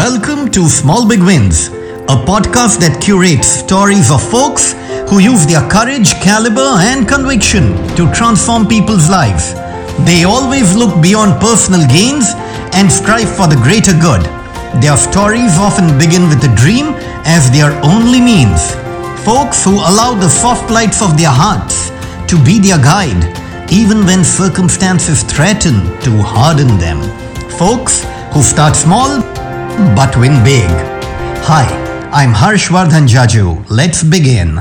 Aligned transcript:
Welcome 0.00 0.50
to 0.52 0.66
Small 0.66 1.06
Big 1.06 1.20
Wins, 1.20 1.68
a 2.08 2.16
podcast 2.24 2.80
that 2.80 3.04
curates 3.04 3.44
stories 3.44 4.08
of 4.08 4.24
folks 4.32 4.72
who 5.12 5.20
use 5.20 5.44
their 5.44 5.60
courage, 5.68 6.16
caliber, 6.24 6.80
and 6.80 7.04
conviction 7.04 7.76
to 8.00 8.08
transform 8.16 8.64
people's 8.64 9.12
lives. 9.12 9.52
They 10.08 10.24
always 10.24 10.72
look 10.72 11.04
beyond 11.04 11.36
personal 11.36 11.84
gains 11.84 12.32
and 12.72 12.88
strive 12.88 13.28
for 13.28 13.44
the 13.44 13.60
greater 13.60 13.92
good. 14.00 14.24
Their 14.80 14.96
stories 14.96 15.60
often 15.60 15.92
begin 16.00 16.32
with 16.32 16.48
a 16.48 16.56
dream 16.56 16.96
as 17.28 17.52
their 17.52 17.76
only 17.84 18.24
means. 18.24 18.72
Folks 19.20 19.60
who 19.60 19.76
allow 19.76 20.16
the 20.16 20.32
soft 20.32 20.72
lights 20.72 21.04
of 21.04 21.20
their 21.20 21.28
hearts 21.28 21.92
to 22.24 22.40
be 22.40 22.56
their 22.56 22.80
guide, 22.80 23.20
even 23.68 24.08
when 24.08 24.24
circumstances 24.24 25.28
threaten 25.28 25.76
to 26.00 26.24
harden 26.24 26.80
them. 26.80 27.04
Folks 27.60 28.00
who 28.32 28.40
start 28.40 28.72
small 28.72 29.20
but 29.94 30.14
win 30.16 30.44
big. 30.44 30.68
Hi, 31.48 31.64
I'm 32.12 32.34
Harshvardhan 32.34 33.08
Jaju. 33.08 33.64
Let's 33.70 34.02
begin. 34.02 34.60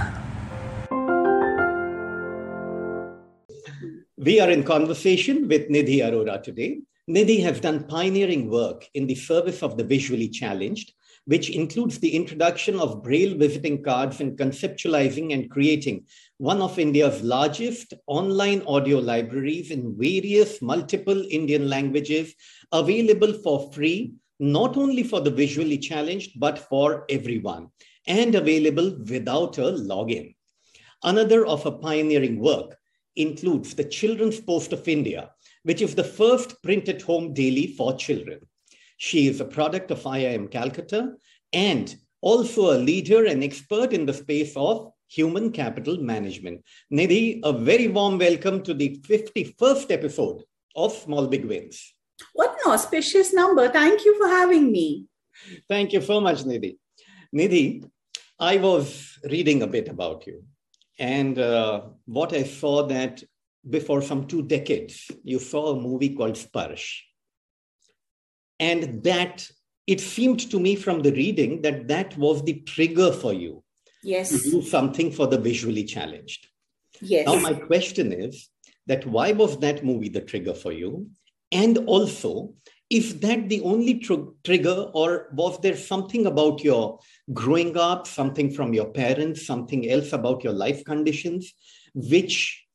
We 4.18 4.40
are 4.40 4.50
in 4.50 4.64
conversation 4.64 5.48
with 5.48 5.70
Nidhi 5.70 5.98
Arora 6.00 6.42
today. 6.42 6.82
Nidhi 7.10 7.42
has 7.44 7.60
done 7.60 7.84
pioneering 7.86 8.50
work 8.50 8.88
in 8.94 9.08
the 9.08 9.16
service 9.16 9.62
of 9.62 9.76
the 9.76 9.84
visually 9.84 10.30
challenged, 10.30 10.94
which 11.26 11.50
includes 11.50 12.00
the 12.00 12.16
introduction 12.16 12.80
of 12.80 13.04
Braille 13.04 13.38
visiting 13.38 13.84
cards 13.84 14.22
and 14.22 14.38
conceptualizing 14.38 15.34
and 15.34 15.50
creating 15.50 16.06
one 16.38 16.62
of 16.62 16.80
India's 16.80 17.22
largest 17.22 17.94
online 18.08 18.62
audio 18.68 19.00
libraries 19.00 19.72
in 19.72 19.98
various 19.98 20.62
multiple 20.62 21.26
Indian 21.30 21.68
languages 21.68 22.34
available 22.72 23.34
for 23.34 23.72
free, 23.74 24.14
not 24.40 24.78
only 24.78 25.04
for 25.04 25.20
the 25.22 25.32
visually 25.32 25.78
challenged, 25.78 26.40
but 26.40 26.58
for 26.58 27.06
everyone, 27.10 27.68
and 28.08 28.36
available 28.36 28.98
without 29.10 29.58
a 29.58 29.62
login. 29.62 30.36
Another 31.04 31.46
of 31.46 31.64
her 31.64 31.72
pioneering 31.72 32.40
work 32.40 32.78
includes 33.16 33.74
the 33.74 33.84
Children's 33.84 34.40
Post 34.40 34.74
of 34.74 34.88
India, 34.88 35.32
which 35.64 35.82
is 35.82 35.96
the 35.96 36.04
first 36.04 36.62
printed 36.64 37.02
home 37.02 37.34
daily 37.34 37.76
for 37.78 37.96
children. 37.96 38.40
She 38.98 39.28
is 39.28 39.40
a 39.40 39.46
product 39.46 39.92
of 39.92 40.04
IIM 40.04 40.52
Calcutta 40.52 41.14
and 41.54 41.96
also 42.22 42.74
a 42.74 42.80
leader 42.80 43.26
and 43.26 43.44
expert 43.44 43.94
in 43.94 44.06
the 44.06 44.14
space 44.14 44.54
of 44.56 44.92
human 45.08 45.52
capital 45.52 45.98
management. 45.98 46.64
Nidhi, 46.94 47.40
a 47.44 47.54
very 47.54 47.88
warm 47.88 48.18
welcome 48.18 48.62
to 48.64 48.74
the 48.74 49.00
51st 49.08 49.92
episode 49.92 50.44
of 50.76 50.94
Small 50.94 51.28
Big 51.28 51.46
Wins. 51.46 51.94
What 52.34 52.58
an 52.66 52.72
auspicious 52.72 53.34
number. 53.34 53.70
Thank 53.70 54.06
you 54.06 54.18
for 54.20 54.28
having 54.28 54.72
me. 54.72 55.06
Thank 55.68 55.94
you 55.94 56.02
so 56.02 56.20
much, 56.20 56.44
Nidhi. 56.44 56.78
Nidhi, 57.36 57.90
I 58.40 58.58
was 58.58 59.18
reading 59.30 59.62
a 59.62 59.68
bit 59.68 59.88
about 59.88 60.28
you 60.28 60.44
and 61.00 61.40
uh, 61.40 61.82
what 62.06 62.34
I 62.34 62.44
saw 62.44 62.86
that 62.88 63.24
before 63.70 64.02
some 64.02 64.28
two 64.28 64.44
decades, 64.44 65.10
you 65.24 65.40
saw 65.40 65.72
a 65.72 65.82
movie 65.82 66.16
called 66.16 66.36
Sparsh. 66.36 67.00
And 68.60 69.04
that 69.04 69.50
it 69.88 70.02
seemed 70.02 70.52
to 70.52 70.60
me 70.60 70.76
from 70.76 71.02
the 71.02 71.12
reading 71.14 71.62
that 71.62 71.88
that 71.88 72.18
was 72.18 72.44
the 72.44 72.60
trigger 72.62 73.12
for 73.12 73.34
you 73.34 73.64
yes. 74.04 74.30
to 74.30 74.52
do 74.52 74.62
something 74.62 75.12
for 75.12 75.28
the 75.28 75.38
visually 75.38 75.86
challenged. 75.86 76.48
Yes. 77.02 77.26
Now, 77.26 77.40
my 77.40 77.54
question 77.54 78.12
is 78.12 78.50
that 78.88 79.06
why 79.06 79.32
was 79.32 79.58
that 79.60 79.86
movie 79.86 80.10
the 80.10 80.22
trigger 80.22 80.54
for 80.54 80.74
you? 80.74 81.10
And 81.52 81.78
also, 81.80 82.54
is 82.90 83.20
that 83.20 83.50
the 83.50 83.62
only 83.62 84.00
tr- 84.00 84.32
trigger, 84.44 84.90
or 84.94 85.30
was 85.34 85.60
there 85.62 85.78
something 85.78 86.26
about 86.26 86.64
your 86.64 87.00
growing 87.34 87.78
up, 87.78 88.08
something 88.08 88.52
from 88.52 88.74
your 88.74 88.88
parents, 88.92 89.46
something 89.46 89.90
else 89.90 90.12
about 90.12 90.44
your 90.44 90.54
life 90.54 90.84
conditions, 90.86 91.54
which 91.94 92.66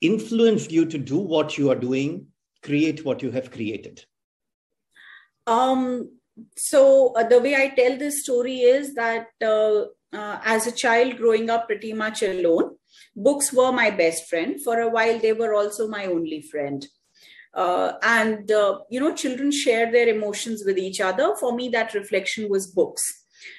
influenced 0.00 0.70
you 0.70 0.84
to 0.86 0.98
do 0.98 1.16
what 1.16 1.56
you 1.56 1.70
are 1.70 1.76
doing, 1.76 2.26
create 2.62 3.04
what 3.04 3.22
you 3.22 3.30
have 3.30 3.50
created? 3.50 4.04
Um, 5.46 6.18
so, 6.56 7.14
uh, 7.14 7.24
the 7.24 7.40
way 7.40 7.54
I 7.54 7.68
tell 7.68 7.96
this 7.96 8.22
story 8.22 8.60
is 8.60 8.94
that 8.94 9.28
uh, 9.42 9.84
uh, 10.12 10.40
as 10.44 10.66
a 10.66 10.72
child 10.72 11.16
growing 11.16 11.50
up 11.50 11.66
pretty 11.66 11.92
much 11.92 12.22
alone, 12.22 12.76
books 13.16 13.52
were 13.52 13.72
my 13.72 13.90
best 13.90 14.28
friend. 14.28 14.60
For 14.62 14.80
a 14.80 14.88
while, 14.88 15.18
they 15.18 15.32
were 15.32 15.54
also 15.54 15.88
my 15.88 16.06
only 16.06 16.42
friend. 16.42 16.86
Uh, 17.54 17.92
and 18.02 18.50
uh, 18.50 18.78
you 18.88 18.98
know 18.98 19.14
children 19.14 19.50
share 19.50 19.92
their 19.92 20.08
emotions 20.08 20.62
with 20.64 20.78
each 20.78 21.00
other. 21.00 21.34
For 21.38 21.54
me 21.54 21.68
that 21.70 21.94
reflection 21.94 22.48
was 22.48 22.66
books. 22.66 23.02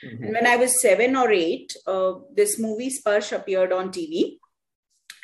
Mm-hmm. 0.06 0.24
and 0.24 0.34
when 0.34 0.48
i 0.48 0.56
was 0.56 0.82
seven 0.82 1.16
or 1.18 1.30
eight 1.30 1.76
uh, 1.88 2.14
this 2.34 2.58
movie 2.58 2.90
sparsh 2.90 3.34
appeared 3.38 3.74
on 3.74 3.90
tv 3.90 4.38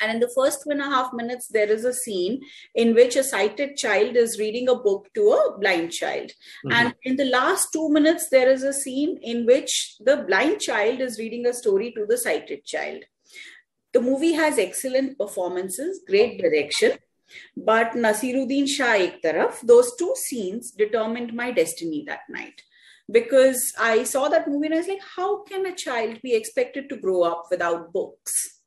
and 0.00 0.10
in 0.10 0.20
the 0.20 0.32
first 0.34 0.62
two 0.62 0.70
and 0.70 0.80
a 0.80 0.88
half 0.88 1.12
minutes 1.12 1.48
there 1.48 1.70
is 1.70 1.84
a 1.84 1.92
scene 1.92 2.40
in 2.74 2.94
which 2.94 3.16
a 3.16 3.24
sighted 3.24 3.76
child 3.76 4.16
is 4.16 4.38
reading 4.38 4.68
a 4.68 4.74
book 4.74 5.08
to 5.14 5.30
a 5.30 5.58
blind 5.58 5.92
child. 5.92 6.30
Mm-hmm. 6.30 6.72
and 6.72 6.94
in 7.02 7.16
the 7.16 7.26
last 7.26 7.68
two 7.72 7.88
minutes 7.90 8.28
there 8.30 8.50
is 8.50 8.62
a 8.62 8.72
scene 8.72 9.18
in 9.22 9.46
which 9.46 9.96
the 10.00 10.18
blind 10.28 10.60
child 10.60 11.00
is 11.00 11.18
reading 11.18 11.46
a 11.46 11.54
story 11.54 11.92
to 11.92 12.06
the 12.06 12.18
sighted 12.18 12.64
child. 12.64 13.04
The 13.92 14.00
movie 14.00 14.32
has 14.32 14.58
excellent 14.58 15.18
performances 15.18 16.00
great 16.06 16.40
direction 16.40 16.98
but 17.56 17.92
Naseeruddin 17.92 18.68
Shah 18.68 18.94
ek 18.94 19.22
taraf, 19.22 19.60
those 19.60 19.96
two 19.96 20.14
scenes 20.16 20.70
determined 20.70 21.34
my 21.34 21.50
destiny 21.50 22.04
that 22.06 22.20
night. 22.28 22.62
Because 23.10 23.72
I 23.78 24.04
saw 24.04 24.28
that 24.28 24.46
movie 24.46 24.66
and 24.66 24.74
I 24.74 24.78
was 24.78 24.86
like, 24.88 25.02
how 25.16 25.42
can 25.42 25.66
a 25.66 25.74
child 25.74 26.20
be 26.22 26.34
expected 26.34 26.88
to 26.90 26.96
grow 26.96 27.22
up 27.22 27.46
without 27.50 27.92
books? 27.92 28.60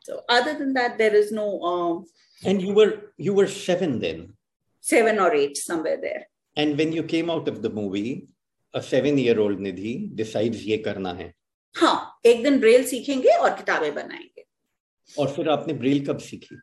So 0.00 0.22
other 0.28 0.54
than 0.54 0.74
that, 0.74 0.98
there 0.98 1.14
is 1.14 1.32
no. 1.32 1.60
Um, 1.62 2.06
and 2.44 2.62
you 2.62 2.72
were 2.72 3.12
you 3.16 3.34
were 3.34 3.46
seven 3.46 3.98
then. 3.98 4.34
Seven 4.80 5.18
or 5.18 5.32
eight, 5.34 5.56
somewhere 5.56 5.98
there. 6.00 6.26
And 6.56 6.78
when 6.78 6.92
you 6.92 7.02
came 7.02 7.30
out 7.30 7.48
of 7.48 7.62
the 7.62 7.70
movie, 7.70 8.28
a 8.74 8.82
seven-year-old 8.82 9.58
Nidhi 9.58 10.14
decides 10.14 10.56
ये 10.56 10.78
करना 10.78 11.12
है. 11.12 11.32
हाँ, 11.76 12.20
एक 12.26 12.42
दिन 12.42 12.60
Braille 12.60 12.84
सीखेंगे 12.84 13.28
और 13.28 13.50
किताबें 13.50 13.94
बनाएँगे. 13.94 14.44
और 15.18 15.32
फिर 15.32 15.48
आपने 15.48 15.74
ब्रेल 15.74 16.06
कब 16.06 16.18
सीखी? 16.18 16.56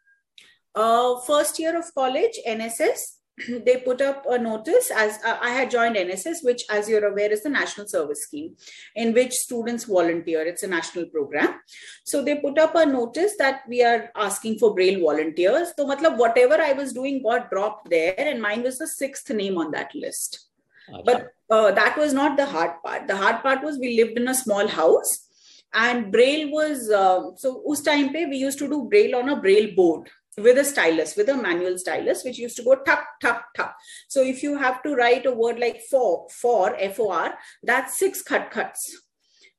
Uh, 0.76 1.20
first 1.22 1.60
year 1.60 1.78
of 1.78 1.94
college, 1.94 2.40
NSS, 2.48 3.20
they 3.66 3.78
put 3.78 4.02
up 4.02 4.26
a 4.30 4.38
notice 4.38 4.92
as 4.92 5.20
uh, 5.24 5.38
I 5.42 5.52
had 5.52 5.72
joined 5.72 5.96
NSS, 5.96 6.44
which, 6.44 6.64
as 6.70 6.90
you're 6.90 7.06
aware, 7.06 7.32
is 7.32 7.44
the 7.44 7.50
national 7.50 7.88
service 7.88 8.24
scheme 8.24 8.56
in 8.96 9.14
which 9.14 9.34
students 9.34 9.86
volunteer. 9.86 10.42
It's 10.42 10.64
a 10.64 10.68
national 10.68 11.06
program. 11.06 11.60
So 12.04 12.24
they 12.24 12.36
put 12.36 12.58
up 12.58 12.76
a 12.76 12.86
notice 12.86 13.34
that 13.40 13.62
we 13.68 13.84
are 13.84 14.10
asking 14.16 14.60
for 14.60 14.74
Braille 14.74 15.00
volunteers. 15.00 15.74
So, 15.78 15.88
matlab, 15.88 16.18
whatever 16.18 16.56
I 16.56 16.74
was 16.74 16.94
doing 16.94 17.24
got 17.24 17.50
dropped 17.50 17.90
there, 17.90 18.16
and 18.18 18.42
mine 18.42 18.64
was 18.64 18.78
the 18.78 18.88
sixth 18.88 19.30
name 19.30 19.58
on 19.58 19.72
that 19.72 19.94
list. 19.96 20.48
Okay. 20.92 21.04
But 21.06 21.28
uh, 21.50 21.72
that 21.72 21.98
was 21.98 22.14
not 22.14 22.36
the 22.36 22.46
hard 22.46 22.72
part. 22.84 23.08
The 23.08 23.16
hard 23.16 23.42
part 23.42 23.64
was 23.64 23.78
we 23.78 23.96
lived 23.96 24.18
in 24.18 24.28
a 24.28 24.34
small 24.34 24.68
house 24.68 25.28
and 25.74 26.12
braille 26.12 26.50
was 26.50 26.90
uh, 26.90 27.30
so 27.36 27.64
us 27.72 27.82
time 27.82 28.12
pe 28.12 28.26
we 28.26 28.38
used 28.38 28.58
to 28.58 28.68
do 28.68 28.88
braille 28.90 29.16
on 29.16 29.30
a 29.30 29.36
braille 29.40 29.76
board 29.76 30.10
with 30.40 30.58
a 30.58 30.64
stylus, 30.64 31.16
with 31.16 31.30
a 31.30 31.36
manual 31.36 31.78
stylus, 31.78 32.24
which 32.24 32.38
used 32.38 32.58
to 32.58 32.64
go 32.64 32.76
tuck, 32.76 33.06
tuck, 33.22 33.46
tuck. 33.56 33.76
So 34.08 34.24
if 34.24 34.44
you 34.44 34.58
have 34.58 34.82
to 34.84 34.96
write 34.96 35.26
a 35.26 35.32
word 35.32 35.60
like 35.60 35.82
for, 35.90 36.28
for, 36.30 36.76
F-O-R, 36.78 37.38
that's 37.64 37.98
six 37.98 38.22
cut 38.22 38.52
cuts. 38.52 39.02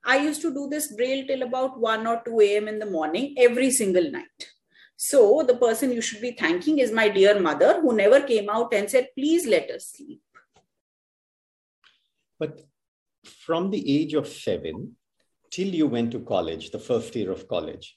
I 0.04 0.18
used 0.18 0.41
to 0.42 0.54
do 0.54 0.68
this 0.68 0.92
braille 0.94 1.26
till 1.26 1.42
about 1.42 1.78
1 1.78 2.06
or 2.06 2.22
2 2.24 2.41
a.m. 2.41 2.68
in 2.68 2.78
the 2.78 2.86
morning 2.86 3.34
every 3.38 3.70
single 3.70 4.10
night. 4.10 4.48
So 4.96 5.42
the 5.46 5.56
person 5.56 5.92
you 5.92 6.02
should 6.02 6.20
be 6.20 6.32
thanking 6.32 6.78
is 6.78 6.92
my 6.92 7.08
dear 7.08 7.38
mother 7.41 7.80
who 7.80 7.94
never 7.94 8.20
came 8.20 8.48
out 8.48 8.74
and 8.74 8.88
said, 8.91 9.08
please 9.16 9.47
let 9.47 9.71
us 9.71 9.92
sleep. 9.97 10.21
But 12.38 12.60
from 13.24 13.71
the 13.71 14.00
age 14.00 14.15
of 14.15 14.28
seven 14.28 14.97
till 15.50 15.68
you 15.68 15.86
went 15.86 16.12
to 16.12 16.21
college, 16.21 16.71
the 16.71 16.78
first 16.78 17.15
year 17.16 17.30
of 17.30 17.48
college, 17.48 17.97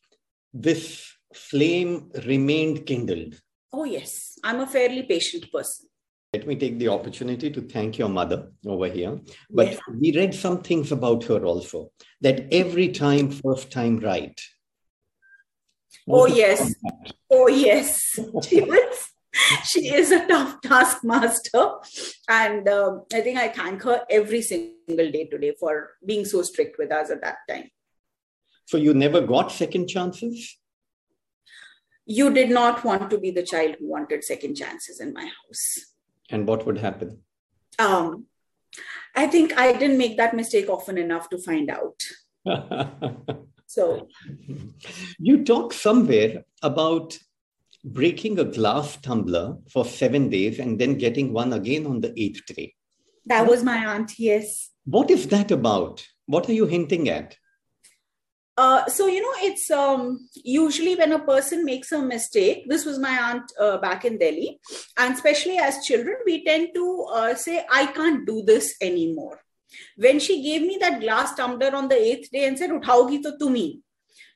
this 0.54 1.13
flame 1.34 2.12
remained 2.26 2.86
kindled. 2.86 3.36
Oh, 3.72 3.86
yes. 3.86 4.38
I'm 4.44 4.60
a 4.60 4.68
fairly 4.68 5.04
patient 5.04 5.52
person. 5.52 5.88
Let 6.34 6.48
me 6.48 6.56
take 6.56 6.80
the 6.80 6.88
opportunity 6.88 7.52
to 7.52 7.62
thank 7.62 7.98
your 7.98 8.10
mother 8.10 8.52
over 8.66 8.88
here. 8.88 9.20
But 9.50 9.68
yes. 9.68 9.80
we 10.00 10.16
read 10.16 10.34
some 10.34 10.62
things 10.64 10.92
about 10.92 11.24
her 11.26 11.46
also 11.46 11.92
that 12.22 12.48
every 12.52 12.90
time, 12.90 13.30
first 13.30 13.72
time 13.72 14.00
right. 14.00 14.40
oh, 16.10 16.26
yes. 16.26 16.74
Oh, 17.32 17.48
yes. 17.48 18.20
She 18.48 18.62
was. 18.62 19.10
She 19.66 19.94
is 19.94 20.12
a 20.12 20.28
tough 20.28 20.62
taskmaster. 20.64 21.76
And 22.30 22.68
uh, 22.68 23.00
I 23.14 23.22
think 23.22 23.38
I 23.38 23.50
thank 23.50 23.84
her 23.84 24.06
every 24.10 24.42
single 24.42 25.12
day 25.12 25.26
today 25.26 25.54
for 25.60 25.92
being 26.06 26.26
so 26.26 26.42
strict 26.42 26.78
with 26.78 26.92
us 26.92 27.10
at 27.10 27.22
that 27.22 27.38
time. 27.50 27.70
So 28.66 28.78
you 28.78 28.94
never 28.94 29.22
got 29.22 29.52
second 29.52 29.88
chances? 29.88 30.58
You 32.06 32.34
did 32.34 32.50
not 32.50 32.84
want 32.84 33.10
to 33.10 33.18
be 33.18 33.32
the 33.32 33.44
child 33.44 33.76
who 33.80 33.90
wanted 33.90 34.24
second 34.24 34.56
chances 34.56 35.00
in 35.00 35.14
my 35.14 35.26
house. 35.26 35.80
And 36.30 36.48
what 36.48 36.66
would 36.66 36.78
happen? 36.78 37.20
Um, 37.80 38.26
I 39.16 39.28
think 39.28 39.58
I 39.58 39.74
didn't 39.74 39.98
make 39.98 40.18
that 40.18 40.36
mistake 40.36 40.70
often 40.70 40.98
enough 40.98 41.30
to 41.30 41.38
find 41.38 41.70
out. 41.70 42.02
so, 43.68 44.08
you 45.20 45.44
talk 45.44 45.74
somewhere 45.74 46.44
about 46.62 47.18
breaking 47.84 48.40
a 48.40 48.46
glass 48.46 48.98
tumbler 48.98 49.58
for 49.72 49.86
seven 49.86 50.30
days 50.30 50.60
and 50.60 50.80
then 50.80 50.98
getting 50.98 51.34
one 51.34 51.54
again 51.54 51.86
on 51.86 52.02
the 52.02 52.14
eighth 52.20 52.46
day. 52.48 52.74
That 53.26 53.48
was 53.48 53.64
my 53.64 53.86
aunt, 53.86 54.20
yes. 54.20 54.72
What 54.86 55.10
is 55.10 55.28
that 55.28 55.52
about? 55.52 56.06
What 56.26 56.50
are 56.50 56.54
you 56.54 56.66
hinting 56.66 57.10
at? 57.10 57.38
Uh, 58.56 58.86
so 58.86 59.08
you 59.08 59.20
know 59.20 59.48
it's 59.48 59.72
um, 59.72 60.30
usually 60.44 60.96
when 60.96 61.12
a 61.12 61.18
person 61.18 61.66
makes 61.66 61.92
a 61.92 62.00
mistake 62.00 62.70
this 62.70 62.86
was 62.86 63.00
my 63.00 63.10
aunt 63.10 63.52
uh, 63.60 63.78
back 63.78 64.06
in 64.06 64.20
delhi 64.20 64.60
and 64.98 65.16
especially 65.16 65.58
as 65.58 65.84
children 65.84 66.16
we 66.24 66.46
tend 66.46 66.68
to 66.76 67.08
uh, 67.12 67.34
say 67.34 67.66
i 67.72 67.88
can't 67.88 68.28
do 68.28 68.44
this 68.46 68.76
anymore. 68.80 69.40
When 69.98 70.20
she 70.20 70.44
gave 70.44 70.62
me 70.62 70.78
that 70.82 71.02
glass 71.02 71.34
tumbler 71.34 71.76
on 71.76 71.88
the 71.88 72.00
eighth 72.00 72.30
day 72.30 72.46
and 72.48 72.56
said 72.56 72.70
uthaogi 72.70 73.24
to 73.24 73.32
tumi 73.42 73.82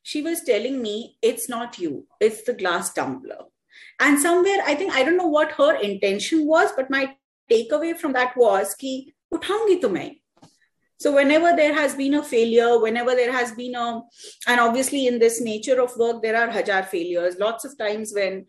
she 0.01 0.23
was 0.23 0.41
telling 0.41 0.81
me 0.81 1.17
it's 1.21 1.47
not 1.47 1.77
you 1.77 2.07
it's 2.19 2.43
the 2.43 2.53
glass 2.53 2.91
tumbler. 2.93 3.43
And 3.99 4.19
somewhere 4.19 4.63
i 4.65 4.73
think 4.73 4.95
i 4.95 5.03
don't 5.03 5.17
know 5.17 5.27
what 5.27 5.51
her 5.51 5.75
intention 5.75 6.47
was 6.47 6.71
but 6.75 6.89
my 6.89 7.15
takeaway 7.51 7.95
from 7.95 8.13
that 8.13 8.35
was 8.35 8.73
ki 8.73 9.13
uthaungi 9.31 9.91
main 9.91 10.19
so 10.97 11.13
whenever 11.13 11.55
there 11.55 11.73
has 11.73 11.93
been 11.95 12.15
a 12.15 12.23
failure 12.23 12.79
whenever 12.79 13.15
there 13.15 13.31
has 13.31 13.51
been 13.51 13.75
a 13.75 14.01
and 14.47 14.59
obviously 14.59 15.05
in 15.07 15.19
this 15.19 15.39
nature 15.39 15.79
of 15.81 15.95
work 15.97 16.21
there 16.21 16.35
are 16.35 16.47
hajar 16.47 16.85
failures. 16.85 17.37
Lots 17.39 17.65
of 17.65 17.77
times 17.77 18.13
when 18.13 18.45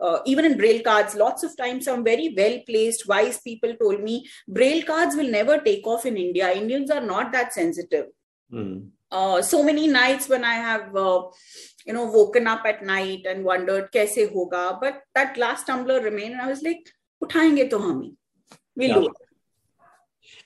uh, 0.00 0.18
even 0.24 0.44
in 0.44 0.56
braille 0.56 0.82
cards 0.82 1.14
lots 1.14 1.42
of 1.42 1.56
times 1.56 1.84
some 1.84 2.04
very 2.04 2.32
well 2.36 2.58
placed 2.68 3.06
wise 3.08 3.40
people 3.40 3.74
told 3.80 4.00
me 4.02 4.26
braille 4.48 4.82
cards 4.82 5.16
will 5.16 5.28
never 5.28 5.58
take 5.58 5.86
off 5.86 6.06
in 6.06 6.16
india. 6.16 6.52
Indians 6.52 6.90
are 6.90 7.04
not 7.04 7.32
that 7.32 7.52
sensitive. 7.52 8.06
Mm. 8.52 8.90
uh, 9.10 9.40
so 9.42 9.62
many 9.64 9.86
nights 9.88 10.28
when 10.28 10.44
i 10.44 10.54
have 10.54 10.94
uh, 10.94 11.22
you 11.86 11.92
know 11.92 12.04
woken 12.04 12.46
up 12.46 12.64
at 12.66 12.84
night 12.84 13.26
and 13.28 13.44
wondered 13.44 13.90
kaise 13.90 14.32
hoga? 14.32 14.78
But 14.80 15.02
that 15.14 15.34
glass 15.34 15.64
tumbler 15.64 16.00
remained 16.00 16.34
and 16.34 16.42
i 16.42 16.46
was 16.46 16.62
like 16.62 16.90
uthayenge 17.24 17.70
to 17.70 17.78
hum 17.78 18.16
we'll 18.76 18.88
yeah. 18.88 18.94
do 18.94 19.06
it 19.06 19.33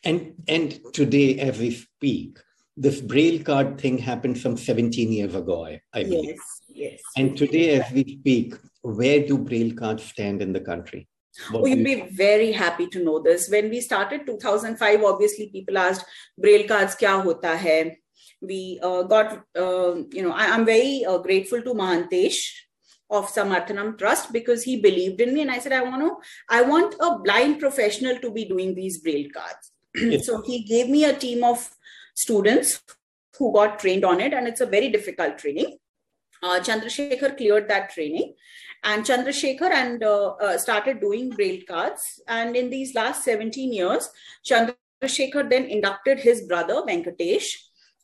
and 0.04 0.34
and 0.46 0.78
today, 0.92 1.38
as 1.40 1.58
we 1.58 1.70
speak, 1.72 2.38
this 2.76 3.00
braille 3.00 3.42
card 3.42 3.80
thing 3.80 3.98
happened 3.98 4.38
some 4.38 4.56
17 4.56 5.12
years 5.12 5.34
ago, 5.34 5.66
I, 5.66 5.80
I 5.92 6.04
believe. 6.04 6.36
Yes, 6.36 6.62
yes. 6.68 7.00
And 7.16 7.36
today, 7.36 7.80
as 7.80 7.90
we 7.92 8.18
speak, 8.20 8.54
where 8.82 9.26
do 9.26 9.36
braille 9.36 9.74
cards 9.74 10.04
stand 10.04 10.40
in 10.40 10.52
the 10.52 10.60
country? 10.60 11.08
What 11.50 11.62
oh, 11.62 11.66
you'd 11.66 11.84
be 11.84 12.08
very 12.12 12.52
happy 12.52 12.86
to 12.88 13.04
know 13.04 13.20
this. 13.20 13.48
When 13.48 13.70
we 13.70 13.80
started 13.80 14.26
2005, 14.26 15.02
obviously 15.02 15.48
people 15.48 15.78
asked 15.78 16.04
braille 16.36 16.66
cards 16.66 16.96
kya 16.96 17.22
hota 17.22 17.56
hai. 17.56 17.96
We 18.40 18.78
uh, 18.82 19.02
got, 19.02 19.44
uh, 19.56 19.94
you 20.12 20.22
know, 20.22 20.32
I, 20.32 20.46
am 20.46 20.64
very 20.64 21.04
uh, 21.04 21.18
grateful 21.18 21.60
to 21.62 21.74
Mahantesh 21.74 22.36
of 23.10 23.32
Samarthanam 23.32 23.98
Trust 23.98 24.32
because 24.32 24.62
he 24.62 24.80
believed 24.80 25.20
in 25.20 25.34
me. 25.34 25.42
And 25.42 25.50
I 25.50 25.58
said, 25.58 25.72
I 25.72 25.82
want 25.82 26.02
to, 26.02 26.16
I 26.48 26.62
want 26.62 26.94
a 27.00 27.18
blind 27.18 27.58
professional 27.58 28.18
to 28.18 28.30
be 28.30 28.44
doing 28.44 28.74
these 28.74 28.98
braille 28.98 29.28
cards. 29.34 29.72
So 30.22 30.42
he 30.42 30.64
gave 30.64 30.88
me 30.88 31.04
a 31.04 31.12
team 31.12 31.44
of 31.44 31.70
students 32.14 32.82
who 33.38 33.52
got 33.52 33.78
trained 33.78 34.04
on 34.04 34.20
it, 34.20 34.32
and 34.32 34.48
it's 34.48 34.60
a 34.60 34.66
very 34.66 34.88
difficult 34.90 35.38
training. 35.38 35.78
Uh, 36.42 36.60
Chandrasekhar 36.60 37.36
cleared 37.36 37.68
that 37.68 37.90
training, 37.90 38.34
and 38.84 39.04
Chandrasekhar 39.04 39.70
and 39.72 40.02
uh, 40.02 40.30
uh, 40.40 40.58
started 40.58 41.00
doing 41.00 41.30
braille 41.30 41.62
cards. 41.66 42.20
And 42.28 42.56
in 42.56 42.70
these 42.70 42.94
last 42.94 43.24
17 43.24 43.72
years, 43.72 44.08
Chandrasekhar 44.48 45.50
then 45.50 45.64
inducted 45.64 46.20
his 46.20 46.42
brother 46.42 46.82
Venkatesh. 46.86 47.46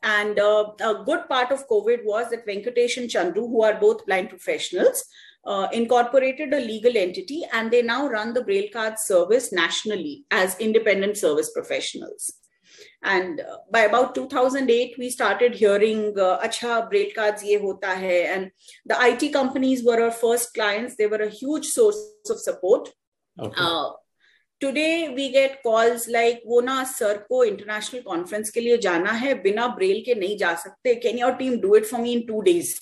And 0.02 0.38
uh, 0.38 0.72
a 0.80 1.02
good 1.04 1.28
part 1.28 1.50
of 1.50 1.66
COVID 1.68 2.04
was 2.04 2.30
that 2.30 2.46
Venkatesh 2.46 2.98
and 2.98 3.08
Chandru, 3.08 3.48
who 3.48 3.62
are 3.62 3.80
both 3.80 4.04
blind 4.04 4.28
professionals, 4.28 5.04
uh, 5.45 5.67
incorporated 5.71 6.53
a 6.53 6.59
legal 6.59 6.97
entity 6.97 7.43
and 7.53 7.71
they 7.71 7.81
now 7.81 8.07
run 8.07 8.33
the 8.33 8.43
Braille 8.43 8.69
Card 8.71 8.99
service 8.99 9.51
nationally 9.51 10.25
as 10.31 10.57
independent 10.59 11.17
service 11.17 11.51
professionals. 11.51 12.33
And 13.03 13.39
uh, 13.39 13.57
by 13.71 13.81
about 13.81 14.13
2008, 14.15 14.95
we 14.97 15.09
started 15.09 15.55
hearing, 15.55 16.19
uh, 16.19 16.39
Acha, 16.39 16.89
Braille 16.89 17.11
cards 17.15 17.43
ye 17.43 17.57
hota 17.57 17.87
hai. 17.87 18.25
And 18.33 18.51
the 18.85 18.97
IT 18.99 19.31
companies 19.31 19.83
were 19.83 20.01
our 20.03 20.11
first 20.11 20.53
clients. 20.53 20.95
They 20.97 21.07
were 21.07 21.21
a 21.21 21.29
huge 21.29 21.65
source 21.65 21.97
of 22.29 22.39
support. 22.39 22.89
Okay. 23.39 23.55
Uh, 23.57 23.91
today 24.59 25.13
we 25.15 25.31
get 25.31 25.63
calls 25.63 26.07
like 26.07 26.41
वो 26.45 26.61
ना 26.61 26.83
sir 26.83 27.17
को 27.29 27.43
international 27.43 28.01
conference 28.07 28.49
के 28.51 28.59
लिए 28.59 28.77
जाना 28.85 29.11
है 29.21 29.33
बिना 29.41 29.67
Braille 29.75 30.01
के 30.05 30.15
नहीं 30.15 30.37
जा 30.37 30.53
सकते 30.63 30.95
can 31.05 31.19
your 31.19 31.33
team 31.35 31.55
do 31.61 31.75
it 31.75 31.85
for 31.85 32.01
me 32.01 32.13
in 32.13 32.21
two 32.27 32.41
days 32.41 32.73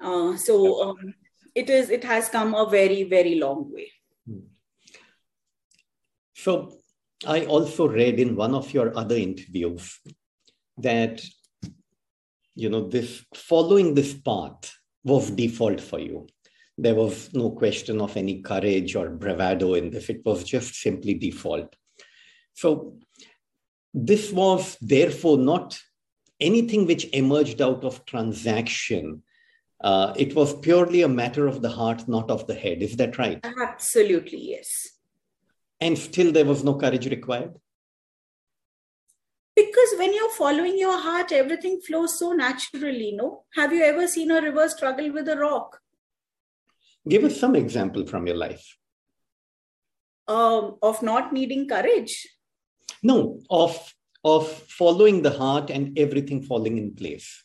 uh, 0.00 0.36
so 0.36 0.82
um, 0.82 1.14
it 1.54 1.68
is 1.70 1.90
it 1.90 2.04
has 2.04 2.28
come 2.28 2.54
a 2.54 2.68
very 2.68 3.04
very 3.04 3.36
long 3.36 3.72
way. 3.72 3.90
So 6.34 6.78
I 7.26 7.44
also 7.44 7.86
read 7.86 8.18
in 8.18 8.34
one 8.34 8.54
of 8.54 8.72
your 8.72 8.96
other 8.96 9.16
interviews 9.16 9.98
that 10.78 11.22
you 12.54 12.70
know 12.70 12.88
this 12.88 13.24
following 13.34 13.94
this 13.94 14.14
path 14.14 14.72
was 15.04 15.30
default 15.30 15.80
for 15.80 15.98
you. 15.98 16.26
There 16.78 16.94
was 16.94 17.34
no 17.34 17.50
question 17.50 18.00
of 18.00 18.16
any 18.16 18.40
courage 18.40 18.96
or 18.96 19.10
bravado 19.10 19.74
in 19.74 19.90
this. 19.90 20.08
It 20.08 20.22
was 20.24 20.44
just 20.44 20.74
simply 20.76 21.14
default. 21.14 21.76
So 22.54 22.96
this 23.92 24.32
was 24.32 24.78
therefore 24.80 25.36
not 25.36 25.78
anything 26.40 26.86
which 26.86 27.06
emerged 27.12 27.60
out 27.60 27.84
of 27.84 28.04
transaction 28.06 29.22
uh, 29.82 30.12
it 30.16 30.34
was 30.34 30.58
purely 30.60 31.02
a 31.02 31.08
matter 31.08 31.46
of 31.46 31.62
the 31.62 31.70
heart, 31.70 32.06
not 32.06 32.30
of 32.30 32.46
the 32.46 32.54
head. 32.54 32.82
Is 32.82 32.96
that 32.96 33.18
right? 33.18 33.44
Absolutely, 33.44 34.50
yes. 34.50 34.88
And 35.80 35.98
still, 35.98 36.32
there 36.32 36.44
was 36.44 36.62
no 36.62 36.74
courage 36.74 37.06
required? 37.06 37.54
Because 39.56 39.94
when 39.98 40.14
you're 40.14 40.32
following 40.32 40.78
your 40.78 40.98
heart, 40.98 41.32
everything 41.32 41.80
flows 41.80 42.18
so 42.18 42.32
naturally, 42.32 43.12
no? 43.12 43.44
Have 43.54 43.72
you 43.72 43.82
ever 43.82 44.06
seen 44.06 44.30
a 44.30 44.40
river 44.40 44.68
struggle 44.68 45.12
with 45.12 45.28
a 45.28 45.36
rock? 45.36 45.80
Give 47.08 47.24
us 47.24 47.40
some 47.40 47.56
example 47.56 48.06
from 48.06 48.26
your 48.26 48.36
life. 48.36 48.76
Um, 50.28 50.76
of 50.82 51.02
not 51.02 51.32
needing 51.32 51.66
courage? 51.66 52.28
No, 53.02 53.40
of 53.48 53.94
of 54.22 54.46
following 54.46 55.22
the 55.22 55.30
heart 55.30 55.70
and 55.70 55.98
everything 55.98 56.42
falling 56.42 56.76
in 56.76 56.94
place 56.94 57.42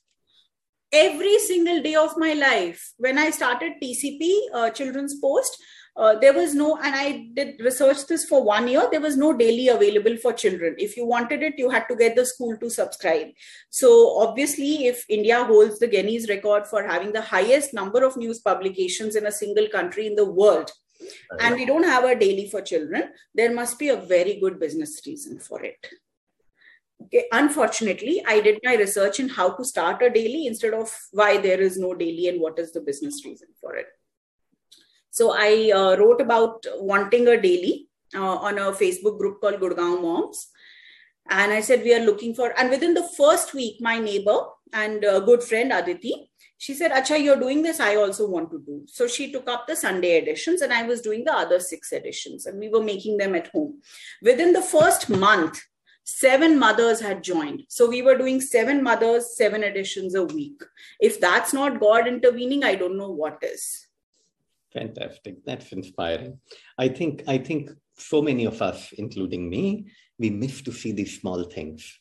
every 0.96 1.38
single 1.40 1.82
day 1.82 1.96
of 1.96 2.18
my 2.18 2.34
life. 2.34 2.94
When 2.98 3.18
I 3.18 3.30
started 3.30 3.74
TCP, 3.84 4.34
uh, 4.54 4.70
Children's 4.70 5.20
Post, 5.20 5.62
uh, 5.98 6.16
there 6.20 6.34
was 6.34 6.54
no, 6.54 6.78
and 6.78 6.96
I 6.96 7.30
did 7.34 7.60
research 7.60 8.06
this 8.08 8.26
for 8.26 8.44
one 8.44 8.68
year, 8.68 8.88
there 8.92 9.02
was 9.02 9.16
no 9.18 9.32
daily 9.34 9.68
available 9.70 10.18
for 10.18 10.34
children. 10.34 10.76
If 10.78 10.98
you 10.98 11.06
wanted 11.06 11.44
it, 11.44 11.56
you 11.58 11.70
had 11.70 11.86
to 11.90 11.96
get 11.96 12.16
the 12.16 12.26
school 12.26 12.58
to 12.58 12.70
subscribe. 12.70 13.28
So, 13.70 14.20
obviously, 14.20 14.88
if 14.88 15.06
India 15.10 15.44
holds 15.44 15.80
the 15.80 15.88
Guinness 15.88 16.30
record 16.30 16.68
for 16.68 16.84
having 16.84 17.14
the 17.14 17.22
highest 17.22 17.74
number 17.74 18.04
of 18.04 18.18
news 18.18 18.40
publications 18.40 19.16
in 19.16 19.26
a 19.26 19.32
single 19.32 19.68
country 19.70 20.08
in 20.08 20.16
the 20.16 20.30
world, 20.30 20.72
and 21.40 21.56
we 21.56 21.66
don't 21.66 21.84
have 21.84 22.04
a 22.04 22.18
daily 22.18 22.50
for 22.50 22.62
children, 22.62 23.10
there 23.34 23.54
must 23.54 23.80
be 23.80 23.90
a 23.90 23.98
very 23.98 24.40
good 24.40 24.60
business 24.60 25.02
reason 25.06 25.40
for 25.40 25.64
it. 25.64 25.88
Okay, 27.04 27.26
unfortunately, 27.32 28.24
I 28.26 28.40
did 28.40 28.60
my 28.64 28.76
research 28.76 29.20
in 29.20 29.30
how 29.30 29.50
to 29.52 29.66
start 29.66 30.02
a 30.02 30.10
daily 30.10 30.48
instead 30.48 30.74
of 30.74 30.92
why 31.12 31.38
there 31.38 31.60
is 31.60 31.78
no 31.78 31.94
daily 31.94 32.30
and 32.30 32.40
what 32.40 32.58
is 32.58 32.72
the 32.72 32.82
business 32.82 33.24
reason 33.26 33.50
for 33.60 33.76
it. 33.76 33.88
So 35.12 35.34
I 35.34 35.72
uh, 35.74 35.98
wrote 35.98 36.22
about 36.22 36.66
wanting 36.78 37.28
a 37.28 37.40
daily 37.40 37.88
uh, 38.14 38.38
on 38.38 38.58
a 38.58 38.72
Facebook 38.72 39.18
group 39.18 39.42
called 39.42 39.60
Gurgaon 39.60 40.02
Moms. 40.02 40.50
And 41.30 41.52
I 41.52 41.62
said, 41.62 41.84
we 41.84 41.94
are 41.94 42.06
looking 42.06 42.36
for, 42.36 42.54
and 42.58 42.70
within 42.70 42.94
the 42.94 43.08
first 43.18 43.54
week, 43.54 43.78
my 43.82 43.98
neighbor 43.98 44.38
and 44.74 45.04
a 45.04 45.22
good 45.22 45.42
friend 45.42 45.72
Aditi, 45.72 46.30
she 46.58 46.74
said, 46.74 46.92
Acha, 46.92 47.22
you're 47.22 47.40
doing 47.40 47.64
this. 47.64 47.80
I 47.80 47.96
also 47.96 48.28
want 48.28 48.52
to 48.52 48.60
do. 48.60 48.84
So 48.88 49.08
she 49.08 49.32
took 49.32 49.50
up 49.50 49.68
the 49.68 49.76
Sunday 49.76 50.18
editions 50.18 50.62
and 50.62 50.72
I 50.72 50.84
was 50.84 51.02
doing 51.02 51.24
the 51.26 51.34
other 51.34 51.60
six 51.60 51.92
editions 51.92 52.46
and 52.46 52.60
we 52.60 52.70
were 52.70 52.84
making 52.84 53.18
them 53.18 53.36
at 53.36 53.48
home. 53.48 53.82
Within 54.22 54.54
the 54.54 54.62
first 54.62 55.10
month, 55.10 55.62
seven 56.06 56.58
mothers 56.58 57.02
had 57.02 57.24
joined. 57.24 57.64
So 57.68 57.90
we 57.90 58.02
were 58.02 58.18
doing 58.18 58.40
seven 58.40 58.82
mothers, 58.82 59.36
seven 59.36 59.64
editions 59.64 60.16
a 60.16 60.24
week. 60.24 60.62
If 61.02 61.20
that's 61.20 61.52
not 61.52 61.80
God 61.80 62.08
intervening, 62.08 62.64
I 62.64 62.76
don't 62.76 62.98
know 62.98 63.12
what 63.12 63.40
is. 63.42 63.88
Fantastic. 64.72 65.44
That's 65.46 65.72
inspiring. 65.72 66.40
I 66.78 66.90
think 66.90 67.24
I 67.28 67.38
think 67.38 67.72
so 67.98 68.22
many 68.22 68.46
of 68.46 68.62
us, 68.62 68.94
including 68.98 69.50
me, 69.50 69.88
we 70.20 70.30
miss 70.30 70.62
to 70.64 70.72
see 70.72 70.92
these 70.92 71.20
small 71.20 71.44
things. 71.44 72.00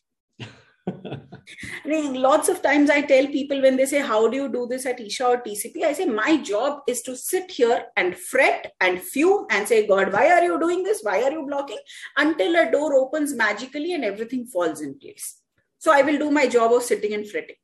I 0.86 1.88
mean, 1.88 2.14
lots 2.14 2.48
of 2.48 2.62
times 2.62 2.90
I 2.90 3.02
tell 3.02 3.26
people 3.26 3.60
when 3.62 3.76
they 3.76 3.86
say, 3.86 4.00
How 4.00 4.28
do 4.28 4.36
you 4.36 4.48
do 4.50 4.66
this 4.66 4.86
at 4.86 5.00
Isha 5.00 5.26
or 5.26 5.42
TCP? 5.42 5.82
I 5.82 5.92
say, 5.92 6.04
My 6.04 6.36
job 6.38 6.80
is 6.86 7.02
to 7.02 7.16
sit 7.16 7.50
here 7.50 7.86
and 7.96 8.16
fret 8.16 8.72
and 8.80 9.00
fume 9.00 9.46
and 9.50 9.66
say, 9.66 9.86
God, 9.86 10.12
why 10.12 10.30
are 10.30 10.44
you 10.44 10.58
doing 10.58 10.82
this? 10.82 11.00
Why 11.02 11.22
are 11.22 11.32
you 11.32 11.46
blocking? 11.46 11.78
Until 12.16 12.56
a 12.56 12.70
door 12.70 12.94
opens 12.94 13.34
magically 13.34 13.94
and 13.94 14.04
everything 14.04 14.46
falls 14.46 14.80
in 14.80 14.98
place. 14.98 15.40
So 15.78 15.92
I 15.92 16.02
will 16.02 16.18
do 16.18 16.30
my 16.30 16.46
job 16.46 16.72
of 16.72 16.82
sitting 16.82 17.14
and 17.14 17.28
fretting. 17.28 17.56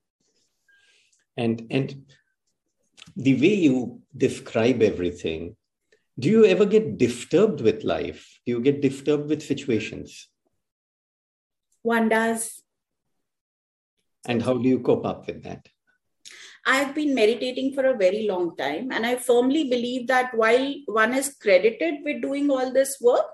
And, 1.36 1.66
and 1.70 2.04
the 3.16 3.34
way 3.34 3.54
you 3.54 4.02
describe 4.16 4.82
everything, 4.82 5.56
do 6.18 6.28
you 6.28 6.44
ever 6.44 6.66
get 6.66 6.98
disturbed 6.98 7.60
with 7.60 7.84
life? 7.84 8.40
Do 8.44 8.52
you 8.52 8.60
get 8.60 8.82
disturbed 8.82 9.28
with 9.28 9.42
situations? 9.42 10.28
One 11.82 12.10
does 12.10 12.59
and 14.26 14.42
how 14.42 14.54
do 14.54 14.68
you 14.68 14.80
cope 14.80 15.06
up 15.06 15.26
with 15.26 15.42
that? 15.44 15.66
I've 16.66 16.94
been 16.94 17.14
meditating 17.14 17.72
for 17.72 17.86
a 17.86 17.96
very 17.96 18.26
long 18.26 18.56
time, 18.56 18.92
and 18.92 19.06
I 19.06 19.16
firmly 19.16 19.64
believe 19.70 20.06
that 20.08 20.34
while 20.34 20.74
one 20.86 21.14
is 21.14 21.36
credited 21.40 22.00
with 22.04 22.20
doing 22.20 22.50
all 22.50 22.70
this 22.72 22.98
work, 23.00 23.24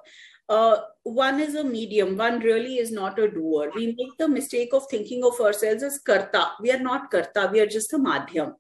uh, 0.49 0.77
one 1.03 1.41
is 1.41 1.57
a 1.57 1.65
medium. 1.65 2.17
One 2.17 2.39
really 2.39 2.79
is 2.79 2.93
not 2.93 3.19
a 3.19 3.29
doer. 3.29 3.73
We 3.75 3.97
make 3.99 4.17
the 4.17 4.29
mistake 4.29 4.71
of 4.73 4.87
thinking 4.89 5.25
of 5.25 5.41
ourselves 5.41 5.83
as 5.83 5.99
karta. 5.99 6.53
We 6.61 6.71
are 6.71 6.79
not 6.79 7.11
karta. 7.11 7.51
We 7.53 7.59
are 7.61 7.67
just 7.67 7.93
a 7.93 7.99
madhyam. 7.99 8.55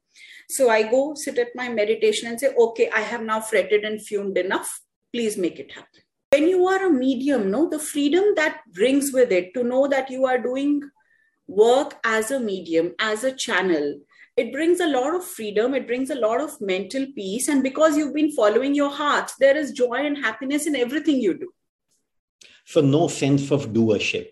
So 0.49 0.69
I 0.69 0.83
go 0.83 1.15
sit 1.15 1.39
at 1.39 1.55
my 1.55 1.69
meditation 1.69 2.29
and 2.29 2.41
say, 2.41 2.53
okay, 2.59 2.91
I 2.91 3.01
have 3.01 3.23
now 3.23 3.41
fretted 3.41 3.85
and 3.85 4.05
fumed 4.05 4.37
enough. 4.37 4.81
Please 5.13 5.37
make 5.37 5.61
it 5.61 5.73
happen. 5.73 6.03
When 6.33 6.49
you 6.49 6.67
are 6.67 6.87
a 6.87 6.91
medium, 6.91 7.51
no, 7.53 7.69
the 7.69 7.79
freedom 7.79 8.25
that 8.35 8.63
brings 8.75 9.13
with 9.13 9.31
it 9.31 9.55
to 9.55 9.63
know 9.63 9.87
that 9.87 10.11
you 10.11 10.27
are 10.27 10.39
doing 10.39 10.83
work 11.47 11.99
as 12.05 12.31
a 12.31 12.41
medium, 12.41 12.95
as 12.99 13.25
a 13.25 13.33
channel, 13.33 14.01
it 14.37 14.53
brings 14.53 14.81
a 14.81 14.87
lot 14.87 15.15
of 15.15 15.25
freedom, 15.25 15.75
it 15.75 15.87
brings 15.87 16.11
a 16.11 16.15
lot 16.15 16.41
of 16.41 16.61
mental 16.61 17.07
peace. 17.15 17.49
And 17.49 17.63
because 17.63 17.97
you've 17.97 18.15
been 18.15 18.33
following 18.33 18.75
your 18.75 18.91
heart, 18.91 19.33
there 19.41 19.57
is 19.57 19.73
joy 19.73 20.05
and 20.05 20.19
happiness 20.19 20.67
in 20.67 20.77
everything 20.77 21.17
you 21.17 21.39
do. 21.39 21.51
So, 22.67 22.81
no 22.81 23.09
sense 23.09 23.51
of 23.51 23.73
doership. 23.73 24.29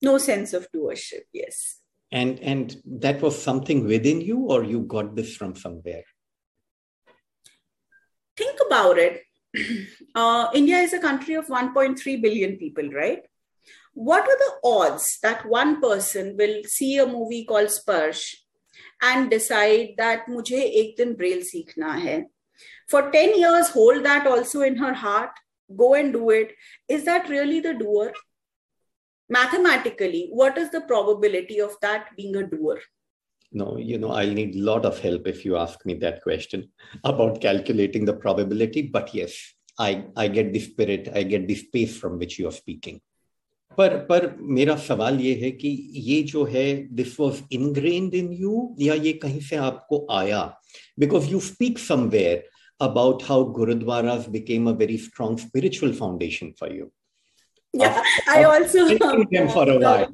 No 0.00 0.16
sense 0.18 0.54
of 0.54 0.66
doership, 0.74 1.24
yes. 1.32 1.78
And, 2.10 2.40
and 2.40 2.76
that 2.86 3.20
was 3.20 3.40
something 3.40 3.86
within 3.86 4.20
you, 4.20 4.38
or 4.38 4.64
you 4.64 4.80
got 4.80 5.14
this 5.14 5.36
from 5.36 5.56
somewhere? 5.56 6.04
Think 8.36 8.58
about 8.66 8.98
it. 8.98 9.22
Uh, 10.14 10.50
India 10.52 10.76
is 10.76 10.92
a 10.92 10.98
country 10.98 11.32
of 11.36 11.46
1.3 11.46 12.20
billion 12.20 12.58
people, 12.58 12.86
right? 12.90 13.22
What 13.94 14.22
are 14.22 14.38
the 14.38 14.52
odds 14.64 15.18
that 15.22 15.46
one 15.46 15.80
person 15.80 16.36
will 16.36 16.62
see 16.64 16.98
a 16.98 17.06
movie 17.06 17.44
called 17.44 17.68
Sparsh 17.68 18.34
and 19.02 19.30
decide 19.30 19.90
that 19.98 20.26
mujhe 20.26 20.60
ek 20.82 20.96
din 20.96 21.14
braille 21.14 21.42
seekhna 21.42 22.00
hai? 22.00 22.24
For 22.88 23.10
10 23.10 23.38
years, 23.38 23.68
hold 23.68 24.04
that 24.04 24.26
also 24.26 24.62
in 24.62 24.76
her 24.76 24.94
heart, 24.94 25.30
go 25.76 25.94
and 25.94 26.12
do 26.12 26.30
it. 26.30 26.52
Is 26.88 27.04
that 27.04 27.28
really 27.28 27.60
the 27.60 27.74
doer? 27.74 28.12
Mathematically, 29.28 30.28
what 30.30 30.58
is 30.58 30.70
the 30.70 30.82
probability 30.82 31.60
of 31.60 31.76
that 31.80 32.08
being 32.16 32.36
a 32.36 32.46
doer? 32.46 32.80
no 33.52 33.76
you 33.76 33.98
know 33.98 34.12
i'll 34.12 34.36
need 34.40 34.54
a 34.54 34.64
lot 34.70 34.84
of 34.84 34.98
help 34.98 35.26
if 35.26 35.44
you 35.44 35.56
ask 35.56 35.84
me 35.84 35.94
that 35.94 36.22
question 36.22 36.68
about 37.04 37.40
calculating 37.40 38.04
the 38.04 38.14
probability 38.24 38.82
but 38.82 39.14
yes 39.14 39.54
i 39.78 40.04
i 40.16 40.26
get 40.26 40.52
the 40.52 40.60
spirit 40.60 41.08
i 41.14 41.22
get 41.22 41.46
the 41.46 41.54
space 41.54 41.96
from 41.96 42.18
which 42.18 42.38
you 42.38 42.48
are 42.48 42.58
speaking 42.62 43.00
पर 43.77 43.95
पर 44.05 44.35
मेरा 44.57 44.75
सवाल 44.83 45.19
ये 45.21 45.33
है 45.41 45.51
कि 45.51 45.69
ये 46.05 46.21
जो 46.29 46.43
है 46.53 46.75
this 46.99 47.19
was 47.19 47.41
ingrained 47.53 48.13
in 48.15 48.31
you 48.33 48.75
या 48.79 48.93
ये 48.93 49.13
कहीं 49.23 49.39
से 49.49 49.55
आपको 49.55 50.05
आया 50.11 50.43
because 50.99 51.31
you 51.31 51.39
speak 51.49 51.79
somewhere 51.79 52.45
about 52.79 53.23
how 53.23 53.43
gurudwaras 53.43 54.31
became 54.31 54.67
a 54.67 54.73
very 54.73 54.97
strong 54.97 55.37
spiritual 55.37 55.93
foundation 55.93 56.53
for 56.53 56.71
you. 56.71 56.91
Yeah, 57.73 58.01
I 58.27 58.43
also 58.43 58.87
them 59.31 59.49
for 59.49 59.69
a 59.69 59.79
while. 59.79 60.13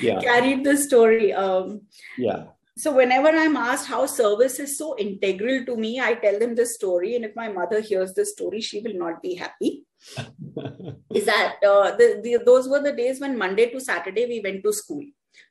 Yeah, 0.00 0.20
carried 0.20 0.64
the 0.64 0.76
story. 0.76 1.32
Um, 1.32 1.82
yeah. 2.16 2.44
So 2.76 2.92
whenever 2.92 3.28
I'm 3.28 3.56
asked 3.56 3.86
how 3.86 4.06
service 4.06 4.58
is 4.58 4.76
so 4.78 4.96
integral 4.98 5.64
to 5.66 5.76
me, 5.76 6.00
I 6.00 6.14
tell 6.14 6.38
them 6.38 6.54
this 6.54 6.74
story, 6.74 7.14
and 7.16 7.24
if 7.24 7.36
my 7.36 7.48
mother 7.48 7.80
hears 7.80 8.14
the 8.14 8.24
story, 8.24 8.60
she 8.60 8.80
will 8.80 8.94
not 8.94 9.22
be 9.22 9.34
happy. 9.34 9.84
Is 11.13 11.25
that 11.25 11.57
uh, 11.63 11.95
the, 11.95 12.19
the, 12.23 12.41
those 12.45 12.67
were 12.67 12.81
the 12.81 12.91
days 12.91 13.19
when 13.19 13.37
Monday 13.37 13.69
to 13.71 13.79
Saturday 13.79 14.25
we 14.25 14.39
went 14.39 14.63
to 14.63 14.73
school. 14.73 15.03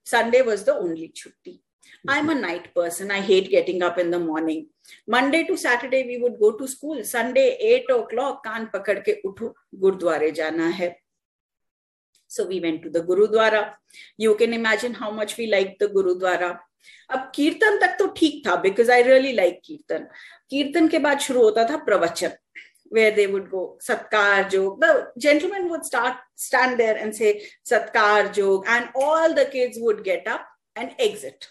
Sunday 0.05 0.43
was 0.43 0.65
the 0.65 0.75
only 0.75 1.13
chutti. 1.15 1.61
I'm 2.07 2.31
a 2.31 2.35
night 2.35 2.75
person. 2.75 3.11
I 3.11 3.21
hate 3.21 3.51
getting 3.51 3.83
up 3.83 3.99
in 3.99 4.11
the 4.11 4.19
morning. 4.19 4.69
Monday 5.07 5.45
to 5.45 5.57
Saturday 5.57 6.05
we 6.07 6.19
would 6.19 6.39
go 6.41 6.53
to 6.53 6.69
school. 6.69 7.05
Sunday 7.05 7.57
eight 7.61 7.91
o'clock 7.91 8.45
kaan 8.45 8.71
pakad 8.71 9.05
ke 9.05 9.19
utho 9.25 9.53
gurdware 9.83 10.35
jana 10.35 10.71
hai. 10.71 10.97
So 12.27 12.47
we 12.47 12.61
went 12.61 12.83
to 12.83 12.91
the 12.91 13.01
Gurudwara. 13.01 13.73
You 14.17 14.35
can 14.37 14.53
imagine 14.53 14.95
how 14.95 15.11
much 15.11 15.37
we 15.37 15.47
liked 15.47 15.79
the 15.79 15.89
Gurudwara. 15.89 16.59
अब 17.11 17.31
कीर्तन 17.35 17.79
तक 17.79 17.97
तो 17.99 18.07
ठीक 18.17 18.47
था 18.47 18.55
because 18.63 18.91
I 18.93 19.03
really 19.03 19.33
like 19.33 19.61
कीर्तन 19.65 20.07
कीर्तन 20.51 20.89
के 20.89 20.99
बाद 21.07 21.19
शुरू 21.21 21.43
होता 21.43 21.65
था 21.71 21.77
प्रवचन 21.85 22.31
where 22.91 23.11
they 23.11 23.27
would 23.27 23.51
go 23.51 23.77
satkar 23.87 24.51
jog. 24.51 24.81
The 24.81 25.09
gentleman 25.19 25.69
would 25.71 25.85
start 25.85 26.17
stand 26.35 26.79
there 26.81 26.97
and 26.97 27.15
say 27.15 27.43
satkar 27.69 28.33
jog 28.33 28.65
and 28.67 28.89
all 28.95 29.35
the 29.35 29.47
kids 29.47 29.79
would 29.81 30.05
get 30.05 30.27
up 30.27 30.47
and 30.77 30.95
exit. 30.99 31.49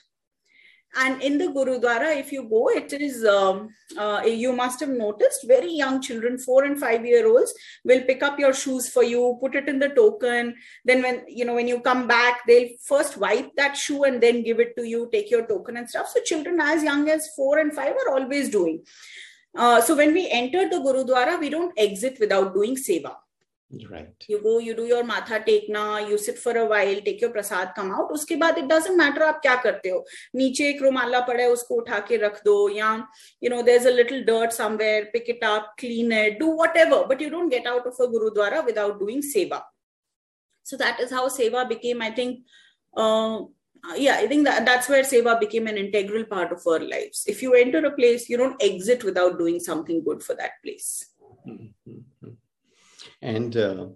And 0.96 1.22
in 1.22 1.38
the 1.38 1.48
gurudwara 1.48 2.18
if 2.18 2.32
you 2.32 2.48
go 2.50 2.70
it 2.70 2.92
is 2.94 3.24
um, 3.26 3.70
uh, 3.98 4.24
you 4.26 4.52
must 4.54 4.80
have 4.80 4.90
noticed 4.90 5.46
very 5.46 5.72
young 5.72 6.02
children 6.02 6.40
four 6.40 6.64
and 6.64 6.80
five 6.80 7.06
year 7.06 7.28
olds 7.28 7.54
will 7.84 8.02
pick 8.02 8.24
up 8.24 8.40
your 8.40 8.54
shoes 8.54 8.90
for 8.90 9.04
you 9.04 9.38
put 9.40 9.56
it 9.56 9.68
in 9.68 9.80
the 9.80 9.90
token. 9.90 10.56
Then 10.86 11.04
when 11.04 11.24
you 11.28 11.46
know 11.46 11.54
when 11.56 11.68
you 11.68 11.82
come 11.82 12.08
back 12.08 12.40
they'll 12.48 12.70
first 12.84 13.18
wipe 13.18 13.52
that 13.58 13.78
shoe 13.78 14.06
and 14.06 14.24
then 14.24 14.44
give 14.44 14.60
it 14.60 14.76
to 14.78 14.88
you 14.88 15.10
take 15.12 15.30
your 15.30 15.46
token 15.46 15.78
and 15.78 15.90
stuff. 15.90 16.08
So 16.08 16.22
children 16.24 16.60
as 16.62 16.84
young 16.84 17.08
as 17.10 17.30
four 17.36 17.60
and 17.60 17.74
five 17.74 17.94
are 17.94 18.18
always 18.18 18.50
doing 18.50 18.84
uh, 19.58 19.82
so 19.82 19.96
when 19.96 20.14
we 20.14 20.30
enter 20.30 20.70
the 20.70 20.78
Gurudwara, 20.78 21.40
we 21.40 21.50
don't 21.50 21.74
exit 21.78 22.18
without 22.20 22.54
doing 22.54 22.76
seva. 22.76 23.16
Right. 23.90 24.14
You 24.30 24.42
go, 24.42 24.60
you 24.60 24.74
do 24.74 24.86
your 24.86 25.04
matha 25.04 25.44
tekna, 25.46 26.08
you 26.10 26.18
sit 26.18 26.40
for 26.40 26.56
a 26.56 26.66
while, 26.66 27.02
take 27.02 27.20
your 27.20 27.32
prasad, 27.32 27.76
come 27.76 27.92
out. 27.92 28.10
उसके 28.12 28.38
बाद 28.40 28.58
it 28.60 28.68
doesn't 28.70 28.96
matter 28.96 29.22
आप 29.24 29.42
क्या 29.42 29.56
करते 29.64 29.90
हो 29.90 30.06
नीचे 30.36 30.70
एक 30.70 30.82
रुमाला 30.82 31.20
पड़ा 31.28 31.42
है 31.42 31.50
उसको 31.52 31.76
उठा 31.82 32.00
के 32.08 32.18
रख 32.18 32.42
दो 32.46 32.70
या 32.70 32.92
you 33.42 33.50
know 33.50 33.62
there's 33.62 33.86
a 33.86 33.92
little 33.92 34.24
dirt 34.24 34.54
somewhere 34.54 35.08
pick 35.12 35.28
it 35.28 35.44
up 35.44 35.74
clean 35.78 36.14
it 36.14 36.40
do 36.40 36.48
whatever 36.62 37.04
but 37.10 37.20
you 37.20 37.30
don't 37.30 37.50
get 37.50 37.68
out 37.68 37.86
of 37.86 38.00
a 38.00 38.08
gurudwara 38.08 38.66
without 38.66 38.98
doing 39.02 39.22
seva 39.22 39.62
so 40.64 40.78
that 40.78 41.02
is 41.02 41.12
how 41.12 41.28
seva 41.28 41.68
became 41.68 42.02
I 42.02 42.12
think 42.12 42.40
uh, 42.96 43.42
uh, 43.84 43.96
yeah, 43.96 44.18
I 44.18 44.28
think 44.28 44.46
that 44.46 44.66
that's 44.66 44.90
where 44.90 45.04
seva 45.04 45.40
became 45.40 45.68
an 45.68 45.78
integral 45.78 46.26
part 46.26 46.52
of 46.52 46.62
our 46.68 46.80
lives. 46.80 47.24
If 47.28 47.42
you 47.42 47.54
enter 47.54 47.86
a 47.86 47.92
place, 47.92 48.30
you 48.30 48.38
don't 48.38 48.62
exit 48.62 49.04
without 49.04 49.38
doing 49.38 49.60
something 49.60 50.04
good 50.04 50.24
for 50.24 50.36
that 50.36 50.52
place. 50.64 51.06
Mm-hmm. 51.48 52.30
And 53.22 53.58
uh, 53.58 53.88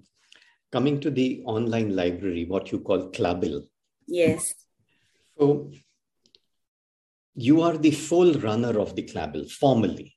coming 0.72 1.00
to 1.02 1.12
the 1.12 1.44
online 1.46 1.96
library, 1.96 2.46
what 2.46 2.72
you 2.72 2.80
call 2.80 3.12
Klabil. 3.12 3.62
Yes. 4.08 4.54
So 5.38 5.72
you 7.36 7.62
are 7.62 7.78
the 7.78 7.92
full 7.92 8.34
runner 8.34 8.80
of 8.80 8.96
the 8.96 9.04
Klabil 9.04 9.50
formally. 9.50 10.16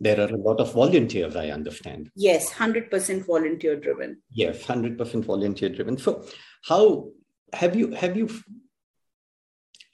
There 0.00 0.20
are 0.20 0.32
a 0.32 0.36
lot 0.36 0.60
of 0.60 0.72
volunteers, 0.72 1.36
I 1.36 1.50
understand. 1.50 2.10
Yes, 2.16 2.52
100% 2.52 3.24
volunteer 3.26 3.76
driven. 3.76 4.20
Yes, 4.30 4.62
100% 4.64 5.24
volunteer 5.24 5.68
driven. 5.68 5.96
So 5.96 6.24
how 6.64 7.10
have 7.52 7.76
you 7.76 7.92
have 7.92 8.16
you 8.16 8.28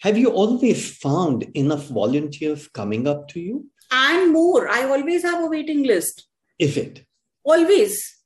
have 0.00 0.16
you 0.16 0.30
always 0.30 0.96
found 0.96 1.42
enough 1.54 1.86
volunteers 1.88 2.68
coming 2.68 3.06
up 3.06 3.28
to 3.28 3.40
you? 3.40 3.66
And 3.92 4.32
more. 4.32 4.68
I 4.68 4.84
always 4.84 5.22
have 5.22 5.42
a 5.42 5.46
waiting 5.46 5.82
list. 5.82 6.26
If 6.58 6.76
it? 6.76 7.04
Always. 7.44 8.16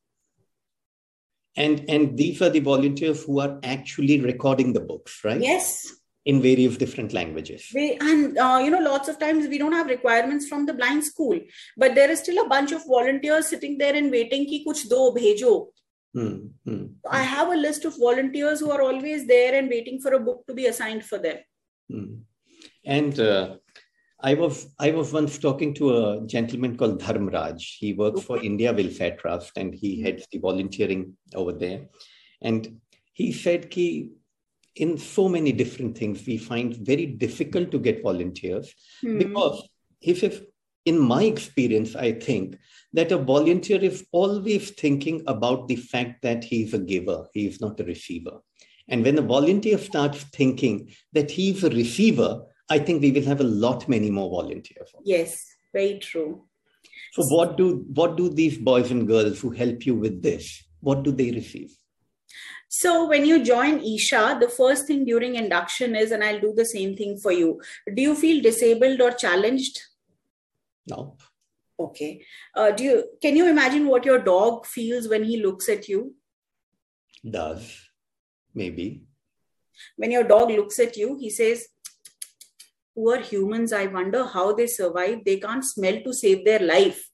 And 1.56 1.84
and 1.88 2.16
these 2.16 2.42
are 2.42 2.50
the 2.50 2.60
volunteers 2.60 3.24
who 3.24 3.40
are 3.40 3.58
actually 3.62 4.20
recording 4.20 4.72
the 4.72 4.80
books, 4.80 5.20
right? 5.24 5.40
Yes. 5.40 5.92
In 6.24 6.40
various 6.40 6.76
different 6.76 7.12
languages. 7.12 7.70
We, 7.74 7.98
and 8.00 8.38
uh, 8.38 8.60
you 8.64 8.70
know, 8.70 8.80
lots 8.80 9.08
of 9.08 9.18
times 9.18 9.46
we 9.46 9.58
don't 9.58 9.72
have 9.72 9.88
requirements 9.88 10.48
from 10.48 10.66
the 10.66 10.74
blind 10.74 11.04
school, 11.04 11.38
but 11.76 11.94
there 11.94 12.10
is 12.10 12.20
still 12.20 12.44
a 12.44 12.48
bunch 12.48 12.72
of 12.72 12.86
volunteers 12.86 13.48
sitting 13.48 13.78
there 13.78 13.94
and 13.94 14.10
waiting 14.10 14.46
ki 14.46 14.64
kuch 14.66 14.88
do 14.88 15.12
bhejo. 15.16 15.66
Hmm, 16.14 16.46
hmm, 16.64 16.86
I 17.10 17.22
have 17.22 17.48
a 17.48 17.56
list 17.56 17.84
of 17.84 17.98
volunteers 17.98 18.60
who 18.60 18.70
are 18.70 18.80
always 18.80 19.26
there 19.26 19.54
and 19.56 19.68
waiting 19.68 20.00
for 20.00 20.14
a 20.14 20.20
book 20.20 20.46
to 20.46 20.54
be 20.54 20.66
assigned 20.66 21.04
for 21.04 21.18
them. 21.18 21.38
Mm. 21.90 22.20
And 22.84 23.18
uh, 23.20 23.56
I 24.20 24.34
was 24.34 24.68
I 24.78 24.90
was 24.90 25.12
once 25.12 25.38
talking 25.38 25.74
to 25.74 25.96
a 25.96 26.26
gentleman 26.26 26.76
called 26.76 27.00
Dharmraj. 27.00 27.60
He 27.78 27.92
works 27.92 28.22
for 28.22 28.42
India 28.42 28.72
Welfare 28.72 29.16
Trust 29.16 29.52
and 29.56 29.74
he 29.74 30.02
heads 30.02 30.26
the 30.30 30.38
volunteering 30.38 31.16
over 31.34 31.52
there. 31.52 31.86
And 32.40 32.80
he 33.12 33.32
said, 33.32 33.70
"Ki 33.70 34.12
in 34.76 34.98
so 34.98 35.28
many 35.28 35.52
different 35.52 35.96
things, 35.96 36.26
we 36.26 36.36
find 36.36 36.76
very 36.76 37.06
difficult 37.06 37.70
to 37.70 37.78
get 37.78 38.02
volunteers 38.02 38.74
Hmm. 39.00 39.18
because 39.18 39.68
if, 40.00 40.24
if 40.24 40.42
in 40.84 40.98
my 40.98 41.24
experience, 41.24 41.94
I 41.96 42.12
think 42.12 42.58
that 42.92 43.12
a 43.12 43.18
volunteer 43.18 43.82
is 43.82 44.04
always 44.12 44.70
thinking 44.70 45.22
about 45.26 45.68
the 45.68 45.76
fact 45.76 46.22
that 46.22 46.44
he's 46.44 46.74
a 46.74 46.78
giver, 46.78 47.26
he 47.32 47.46
is 47.46 47.60
not 47.60 47.80
a 47.80 47.84
receiver. 47.84 48.40
And 48.88 49.02
when 49.02 49.14
the 49.14 49.22
volunteer 49.22 49.78
starts 49.78 50.24
thinking 50.24 50.94
that 51.12 51.30
he's 51.30 51.64
a 51.64 51.70
receiver, 51.70 52.42
I 52.68 52.78
think 52.78 53.02
we 53.02 53.12
will 53.12 53.24
have 53.24 53.40
a 53.40 53.44
lot 53.44 53.88
many 53.88 54.10
more 54.10 54.30
volunteers. 54.30 54.92
Yes, 55.04 55.46
very 55.72 55.98
true. 55.98 56.44
So 57.12 57.22
what 57.26 57.56
do 57.56 57.84
what 57.94 58.16
do 58.16 58.28
these 58.28 58.58
boys 58.58 58.90
and 58.90 59.06
girls 59.06 59.40
who 59.40 59.50
help 59.50 59.86
you 59.86 59.94
with 59.94 60.22
this? 60.22 60.64
What 60.80 61.02
do 61.02 61.12
they 61.12 61.30
receive? 61.30 61.76
So 62.68 63.08
when 63.08 63.24
you 63.24 63.44
join 63.44 63.80
Isha, 63.80 64.38
the 64.40 64.48
first 64.48 64.88
thing 64.88 65.04
during 65.04 65.36
induction 65.36 65.94
is, 65.94 66.10
and 66.10 66.24
I'll 66.24 66.40
do 66.40 66.52
the 66.56 66.64
same 66.64 66.96
thing 66.96 67.18
for 67.18 67.30
you. 67.30 67.60
Do 67.94 68.02
you 68.02 68.16
feel 68.16 68.42
disabled 68.42 69.00
or 69.00 69.12
challenged? 69.12 69.80
No. 70.88 71.16
Okay. 71.78 72.24
Uh, 72.54 72.72
do 72.72 72.84
you 72.84 73.04
can 73.22 73.36
you 73.36 73.46
imagine 73.48 73.86
what 73.86 74.04
your 74.04 74.18
dog 74.18 74.66
feels 74.66 75.08
when 75.08 75.24
he 75.24 75.40
looks 75.40 75.68
at 75.68 75.88
you? 75.88 76.14
Does 77.28 77.88
maybe. 78.54 79.02
When 79.96 80.11
your 80.11 80.25
dog 80.25 80.50
looks 80.50 80.78
at 80.78 80.96
you, 80.96 81.16
he 81.20 81.30
says, 81.30 81.68
"Poor 82.94 83.20
humans. 83.20 83.73
I 83.73 83.87
wonder 83.87 84.25
how 84.25 84.52
they 84.52 84.66
survive. 84.66 85.25
They 85.25 85.38
can't 85.38 85.64
smell 85.64 86.00
to 86.04 86.12
save 86.12 86.44
their 86.44 86.61
life." 86.61 87.11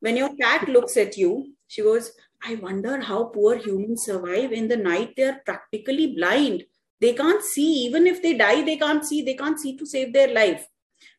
When 0.00 0.16
your 0.16 0.34
cat 0.36 0.68
looks 0.76 0.96
at 0.96 1.16
you, 1.16 1.54
she 1.66 1.82
goes, 1.82 2.12
I 2.46 2.56
wonder 2.56 3.00
how 3.00 3.24
poor 3.24 3.56
humans 3.56 4.04
survive. 4.04 4.52
In 4.52 4.68
the 4.68 4.76
night, 4.76 5.14
they 5.16 5.22
are 5.22 5.40
practically 5.46 6.14
blind. 6.14 6.64
They 7.00 7.14
can't 7.14 7.42
see. 7.42 7.86
Even 7.86 8.06
if 8.06 8.22
they 8.22 8.36
die, 8.36 8.62
they 8.62 8.76
can't 8.76 9.04
see. 9.04 9.22
They 9.22 9.34
can't 9.34 9.58
see 9.58 9.76
to 9.78 9.86
save 9.86 10.12
their 10.12 10.28
life. 10.28 10.66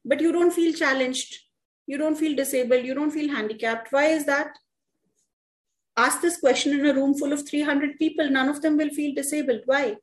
But 0.03 0.21
you 0.21 0.31
don't 0.31 0.53
feel 0.53 0.71
challenged. 0.73 1.35
You 1.87 1.97
don't 1.97 2.15
feel 2.15 2.35
disabled. 2.35 2.85
You 2.85 2.93
don't 2.93 3.11
feel 3.11 3.33
handicapped. 3.33 3.91
Why 3.91 4.05
is 4.07 4.25
that? 4.25 4.55
Ask 5.97 6.21
this 6.21 6.37
question 6.37 6.79
in 6.79 6.85
a 6.85 6.93
room 6.93 7.17
full 7.17 7.31
of 7.31 7.47
300 7.47 7.97
people. 7.97 8.29
None 8.29 8.49
of 8.49 8.61
them 8.61 8.77
will 8.77 8.89
feel 8.89 9.15
disabled. 9.15 9.61
Why? 9.65 9.95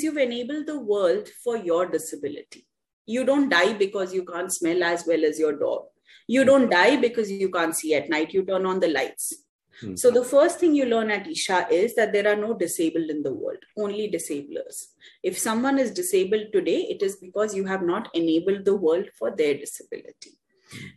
You've 0.00 0.16
enabled 0.16 0.66
the 0.66 0.80
world 0.80 1.28
for 1.44 1.56
your 1.56 1.86
disability. 1.86 2.66
You 3.06 3.24
don't 3.24 3.50
die 3.50 3.74
because 3.74 4.14
you 4.14 4.24
can't 4.24 4.52
smell 4.52 4.82
as 4.82 5.04
well 5.06 5.24
as 5.24 5.38
your 5.38 5.52
dog. 5.58 5.84
You 6.26 6.44
don't 6.44 6.70
die 6.70 6.96
because 6.96 7.30
you 7.30 7.50
can't 7.50 7.76
see 7.76 7.94
at 7.94 8.08
night. 8.08 8.32
You 8.32 8.44
turn 8.44 8.64
on 8.64 8.80
the 8.80 8.88
lights 8.88 9.34
Hmm. 9.80 9.96
so 9.96 10.10
the 10.10 10.24
first 10.24 10.58
thing 10.60 10.74
you 10.74 10.84
learn 10.84 11.10
at 11.10 11.26
Isha 11.26 11.68
is 11.70 11.94
that 11.94 12.12
there 12.12 12.28
are 12.28 12.36
no 12.36 12.52
disabled 12.54 13.08
in 13.08 13.22
the 13.22 13.32
world, 13.32 13.58
only 13.78 14.08
disablers. 14.08 14.88
If 15.22 15.38
someone 15.38 15.78
is 15.78 15.90
disabled 15.90 16.52
today, 16.52 16.82
it 16.90 17.02
is 17.02 17.16
because 17.16 17.54
you 17.54 17.64
have 17.64 17.82
not 17.82 18.08
enabled 18.14 18.64
the 18.64 18.76
world 18.76 19.06
for 19.18 19.30
their 19.30 19.54
disability. 19.54 20.32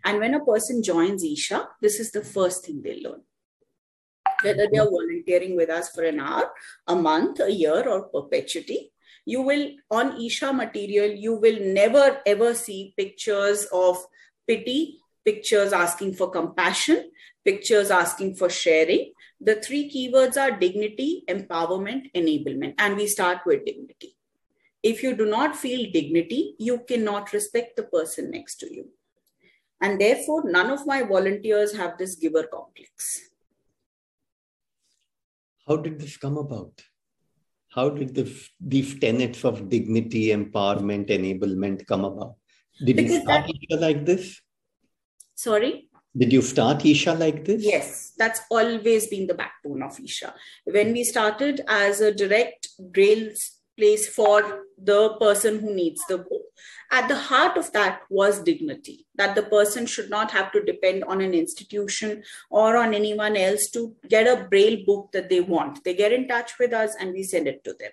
And 0.04 0.20
when 0.20 0.34
a 0.34 0.44
person 0.44 0.84
joins 0.84 1.24
Isha, 1.24 1.70
this 1.82 2.00
is 2.00 2.12
the 2.12 2.24
first 2.24 2.66
thing 2.66 2.82
they 2.82 3.00
learn. 3.00 3.22
Whether 4.44 4.68
they 4.72 4.80
are 4.80 4.90
volunteering 4.90 5.56
with 5.56 5.70
us 5.70 5.90
for 5.90 6.04
an 6.04 6.20
hour, 6.20 6.52
a 6.88 6.96
month, 6.96 7.40
a 7.40 7.52
year, 7.52 7.88
or 7.88 8.04
perpetuity, 8.04 8.92
you 9.26 9.42
will, 9.42 9.72
on 9.90 10.22
Isha 10.22 10.52
material, 10.52 11.10
you 11.10 11.36
will 11.36 11.60
never 11.62 12.22
ever 12.26 12.54
see 12.54 12.94
pictures 12.98 13.66
of 13.72 14.06
pity, 14.48 15.00
pictures 15.24 15.72
asking 15.72 16.16
for 16.16 16.30
compassion, 16.30 17.12
pictures 17.46 17.90
asking 17.90 18.36
for 18.36 18.50
sharing. 18.50 19.14
The 19.40 19.56
three 19.56 19.90
keywords 19.90 20.38
are 20.38 20.58
dignity, 20.58 21.24
empowerment, 21.30 22.12
enablement. 22.14 22.76
And 22.78 22.98
we 22.98 23.08
start 23.08 23.40
with 23.46 23.66
dignity. 23.66 24.16
If 24.82 25.02
you 25.02 25.16
do 25.16 25.26
not 25.26 25.56
feel 25.56 25.92
dignity, 25.92 26.56
you 26.60 26.80
cannot 26.80 27.32
respect 27.32 27.78
the 27.78 27.84
person 27.84 28.32
next 28.32 28.56
to 28.58 28.74
you. 28.74 28.90
And 29.82 30.00
therefore, 30.00 30.50
none 30.50 30.70
of 30.70 30.86
my 30.86 31.04
volunteers 31.04 31.76
have 31.76 31.98
this 31.98 32.16
giver 32.16 32.44
complex. 32.44 33.30
How 35.74 35.78
did 35.78 36.00
this 36.00 36.18
come 36.18 36.38
about? 36.38 36.84
How 37.70 37.90
did 37.90 38.14
the, 38.14 38.32
these 38.62 39.00
tenets 39.00 39.44
of 39.44 39.70
dignity, 39.70 40.28
empowerment, 40.28 41.08
enablement 41.10 41.88
come 41.88 42.06
about? 42.06 42.36
Did 42.86 43.00
you 43.00 43.22
start 43.22 43.48
that- 43.48 43.56
Isha 43.72 43.80
like 43.82 44.06
this? 44.06 44.40
Sorry? 45.34 45.90
Did 46.16 46.32
you 46.32 46.44
start 46.44 46.86
Isha 46.86 47.16
like 47.16 47.44
this? 47.44 47.64
Yes, 47.64 48.14
that's 48.16 48.42
always 48.52 49.08
been 49.08 49.26
the 49.26 49.34
backbone 49.34 49.82
of 49.82 50.00
Isha. 50.00 50.36
When 50.66 50.94
we 50.94 51.04
started 51.04 51.62
as 51.68 52.02
a 52.02 52.14
direct 52.14 52.68
braille 52.80 53.32
place 53.76 54.08
for 54.08 54.66
the 54.78 55.16
person 55.20 55.58
who 55.58 55.74
needs 55.74 56.04
the 56.08 56.20
book, 56.20 56.43
at 56.92 57.08
the 57.08 57.16
heart 57.16 57.58
of 57.58 57.72
that 57.74 58.02
was 58.10 58.42
dignity, 58.44 59.06
that 59.16 59.36
the 59.36 59.44
person 59.44 59.86
should 59.86 60.10
not 60.10 60.32
have 60.32 60.52
to 60.52 60.64
depend 60.64 61.04
on 61.06 61.22
an 61.22 61.34
institution 61.34 62.24
or 62.50 62.78
on 62.78 62.94
anyone 62.94 63.36
else 63.36 63.70
to 63.72 63.96
get 64.10 64.28
a 64.28 64.44
braille 64.46 64.84
book 64.86 65.12
that 65.14 65.30
they 65.30 65.42
want. 65.42 65.84
They 65.84 65.94
get 65.94 66.14
in 66.14 66.28
touch 66.28 66.60
with 66.60 66.74
us 66.74 66.96
and 67.00 67.14
we 67.14 67.24
send 67.24 67.48
it 67.48 67.64
to 67.64 67.74
them. 67.74 67.92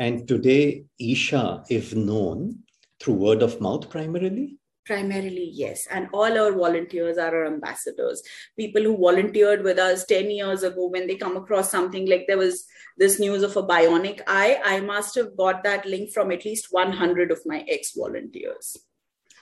And 0.00 0.28
today, 0.28 0.84
Isha 1.00 1.64
is 1.68 1.94
known 1.94 2.60
through 3.00 3.14
word 3.14 3.42
of 3.42 3.60
mouth 3.60 3.90
primarily. 3.90 4.57
Primarily, 4.88 5.50
yes. 5.52 5.86
And 5.90 6.08
all 6.14 6.38
our 6.38 6.50
volunteers 6.50 7.18
are 7.18 7.36
our 7.36 7.46
ambassadors. 7.46 8.22
People 8.56 8.82
who 8.82 8.96
volunteered 8.96 9.62
with 9.62 9.78
us 9.78 10.06
10 10.06 10.30
years 10.30 10.62
ago, 10.62 10.86
when 10.88 11.06
they 11.06 11.16
come 11.16 11.36
across 11.36 11.70
something 11.70 12.08
like 12.08 12.24
there 12.26 12.38
was 12.38 12.64
this 12.96 13.20
news 13.20 13.42
of 13.42 13.54
a 13.58 13.62
bionic 13.62 14.22
eye, 14.26 14.58
I 14.64 14.80
must 14.80 15.14
have 15.16 15.36
got 15.36 15.62
that 15.64 15.84
link 15.84 16.10
from 16.10 16.32
at 16.32 16.46
least 16.46 16.68
100 16.70 17.30
of 17.30 17.42
my 17.44 17.66
ex 17.68 17.92
volunteers. 17.94 18.78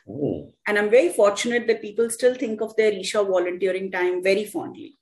Oh, 0.09 0.53
And 0.67 0.79
I'm 0.79 0.91
very 0.91 1.13
fortunate 1.13 1.69
that 1.69 1.81
people 1.81 2.11
still 2.11 2.35
think 2.35 2.61
of 2.61 2.75
their 2.75 2.93
Isha 2.93 3.23
volunteering 3.23 3.93
time 3.93 4.25
very 4.25 4.47
fondly. 4.47 4.99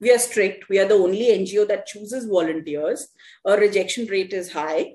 We 0.00 0.12
are 0.12 0.18
strict. 0.18 0.68
We 0.68 0.80
are 0.80 0.88
the 0.88 0.94
only 0.94 1.28
NGO 1.28 1.68
that 1.68 1.86
chooses 1.86 2.24
volunteers. 2.26 3.08
Our 3.44 3.58
rejection 3.58 4.06
rate 4.06 4.32
is 4.32 4.52
high, 4.52 4.94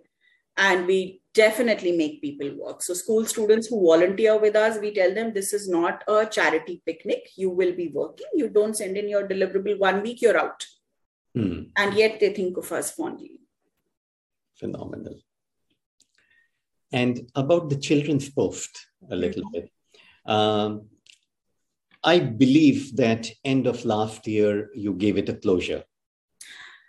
and 0.57 0.85
we 0.87 1.21
definitely 1.33 1.91
make 1.97 2.21
people 2.21 2.51
work. 2.57 2.81
So, 2.83 2.93
school 2.93 3.25
students 3.25 3.67
who 3.67 3.81
volunteer 3.85 4.39
with 4.39 4.55
us, 4.55 4.79
we 4.79 4.93
tell 4.93 5.13
them 5.13 5.33
this 5.33 5.53
is 5.53 5.67
not 5.67 6.03
a 6.07 6.25
charity 6.25 6.81
picnic. 6.85 7.29
You 7.35 7.49
will 7.49 7.73
be 7.73 7.89
working. 7.89 8.27
You 8.33 8.49
don't 8.49 8.75
send 8.77 8.97
in 8.97 9.09
your 9.09 9.27
deliverable 9.27 9.79
one 9.79 10.01
week, 10.03 10.21
you're 10.21 10.37
out. 10.37 10.65
hmm, 11.35 11.63
And 11.75 11.93
yet 11.95 12.19
they 12.19 12.33
think 12.33 12.57
of 12.57 12.71
us 12.71 12.91
fondly. 12.91 13.39
phenomenal. 14.55 15.19
And 16.91 17.29
about 17.35 17.69
the 17.69 17.75
children's 17.77 18.29
post 18.29 18.87
a 19.09 19.15
little 19.15 19.43
bit. 19.51 19.71
Um, 20.25 20.89
I 22.03 22.19
believe 22.19 22.95
that 22.97 23.29
end 23.43 23.65
of 23.65 23.83
last 23.83 24.27
year 24.27 24.69
you 24.75 24.93
gave 24.93 25.17
it 25.17 25.29
a 25.29 25.33
closure. 25.33 25.83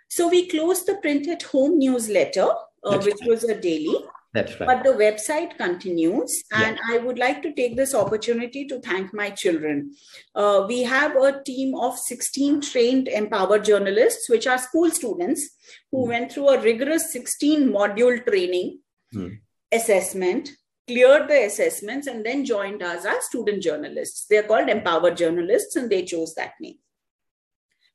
So, 0.09 0.29
we 0.29 0.47
closed 0.47 0.85
the 0.85 0.95
print 0.95 1.27
at 1.27 1.43
home 1.43 1.79
newsletter, 1.79 2.47
uh, 2.83 2.99
which 2.99 3.17
was 3.25 3.43
a 3.45 3.59
daily. 3.59 3.97
That's 4.35 4.59
right. 4.59 4.67
But 4.71 4.83
the 4.83 4.93
website 5.01 5.51
continues, 5.57 6.31
Yeah. 6.51 6.63
and 6.63 6.79
I 6.93 6.97
would 7.05 7.17
like 7.17 7.41
to 7.43 7.51
take 7.59 7.75
this 7.77 7.93
opportunity 7.99 8.65
to 8.71 8.79
thank 8.87 9.13
my 9.19 9.29
children. 9.43 9.95
Uh, 10.43 10.65
we 10.67 10.79
have 10.83 11.15
a 11.27 11.41
team 11.49 11.73
of 11.87 11.97
16 11.97 12.59
trained 12.69 13.07
empowered 13.07 13.63
journalists, 13.63 14.29
which 14.29 14.45
are 14.53 14.57
school 14.67 14.91
students 14.99 15.45
who 15.91 16.03
Hmm. 16.03 16.09
went 16.15 16.31
through 16.33 16.49
a 16.49 16.61
rigorous 16.61 17.11
16 17.13 17.69
module 17.79 18.17
training, 18.27 18.79
Hmm. 19.13 19.29
assessment, 19.71 20.51
cleared 20.89 21.29
the 21.29 21.45
assessments, 21.45 22.05
and 22.07 22.25
then 22.25 22.43
joined 22.49 22.83
us 22.83 23.05
as 23.05 23.25
student 23.29 23.63
journalists. 23.63 24.25
They're 24.29 24.43
called 24.51 24.69
empowered 24.69 25.15
journalists, 25.23 25.77
and 25.77 25.89
they 25.89 26.03
chose 26.03 26.35
that 26.35 26.59
name. 26.59 26.79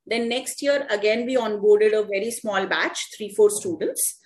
Then 0.07 0.29
next 0.31 0.63
year, 0.63 0.87
again, 0.89 1.27
we 1.27 1.37
onboarded 1.37 1.93
a 1.93 2.03
very 2.15 2.31
small 2.31 2.67
batch, 2.67 3.05
three, 3.17 3.31
four 3.35 3.51
students 3.51 4.17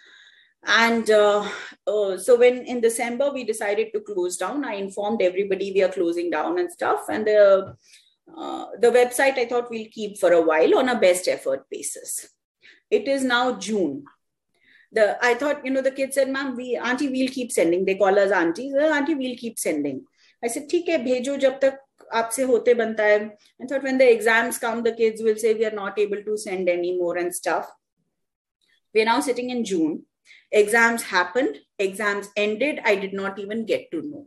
And 0.65 1.09
uh, 1.09 1.47
uh, 1.87 2.17
so 2.17 2.37
when 2.37 2.65
in 2.65 2.81
December 2.81 3.31
we 3.31 3.43
decided 3.43 3.93
to 3.93 4.01
close 4.01 4.37
down, 4.37 4.65
I 4.65 4.73
informed 4.73 5.21
everybody 5.21 5.71
we 5.71 5.83
are 5.83 5.91
closing 5.91 6.29
down 6.29 6.59
and 6.59 6.71
stuff. 6.71 7.05
And 7.09 7.25
the 7.25 7.75
uh, 8.37 8.65
the 8.79 8.91
website 8.91 9.37
I 9.37 9.45
thought 9.45 9.71
we'll 9.71 9.87
keep 9.91 10.19
for 10.19 10.31
a 10.33 10.41
while 10.41 10.77
on 10.77 10.89
a 10.89 10.99
best 10.99 11.27
effort 11.27 11.65
basis. 11.69 12.29
It 12.91 13.07
is 13.07 13.23
now 13.23 13.53
June. 13.53 14.03
The 14.91 15.17
I 15.23 15.33
thought 15.35 15.65
you 15.65 15.71
know 15.71 15.81
the 15.81 15.91
kids 15.91 16.15
said, 16.15 16.29
"Ma'am, 16.29 16.55
we 16.55 16.75
auntie 16.75 17.09
we'll 17.09 17.29
keep 17.29 17.51
sending." 17.51 17.85
They 17.85 17.95
call 17.95 18.19
us 18.19 18.31
aunties. 18.31 18.73
"Uh, 18.73 18.91
auntie 18.93 19.15
we'll 19.15 19.37
keep 19.37 19.57
sending. 19.57 20.05
I 20.43 20.47
said, 20.47 20.69
"ठीक 20.69 20.89
है 20.89 20.97
भेजो 21.03 21.35
जब 21.37 21.59
तक 21.59 21.79
आपसे 22.13 22.43
होते 22.51 22.73
बनता 22.73 23.03
है." 23.03 23.19
I 23.61 23.65
thought 23.65 23.83
when 23.83 23.97
the 23.97 24.11
exams 24.11 24.57
come, 24.57 24.83
the 24.83 24.93
kids 24.93 25.21
will 25.21 25.37
say 25.37 25.53
we 25.53 25.65
are 25.65 25.75
not 25.81 25.97
able 25.97 26.23
to 26.23 26.37
send 26.37 26.69
anymore 26.69 27.17
and 27.17 27.33
stuff. 27.33 27.71
We 28.93 29.01
are 29.01 29.05
now 29.05 29.19
sitting 29.19 29.51
in 29.51 29.63
June 29.63 30.05
exams 30.52 31.02
happened 31.02 31.58
exams 31.78 32.28
ended 32.36 32.80
i 32.84 32.94
did 32.94 33.12
not 33.12 33.38
even 33.38 33.66
get 33.66 33.90
to 33.90 34.02
know 34.02 34.26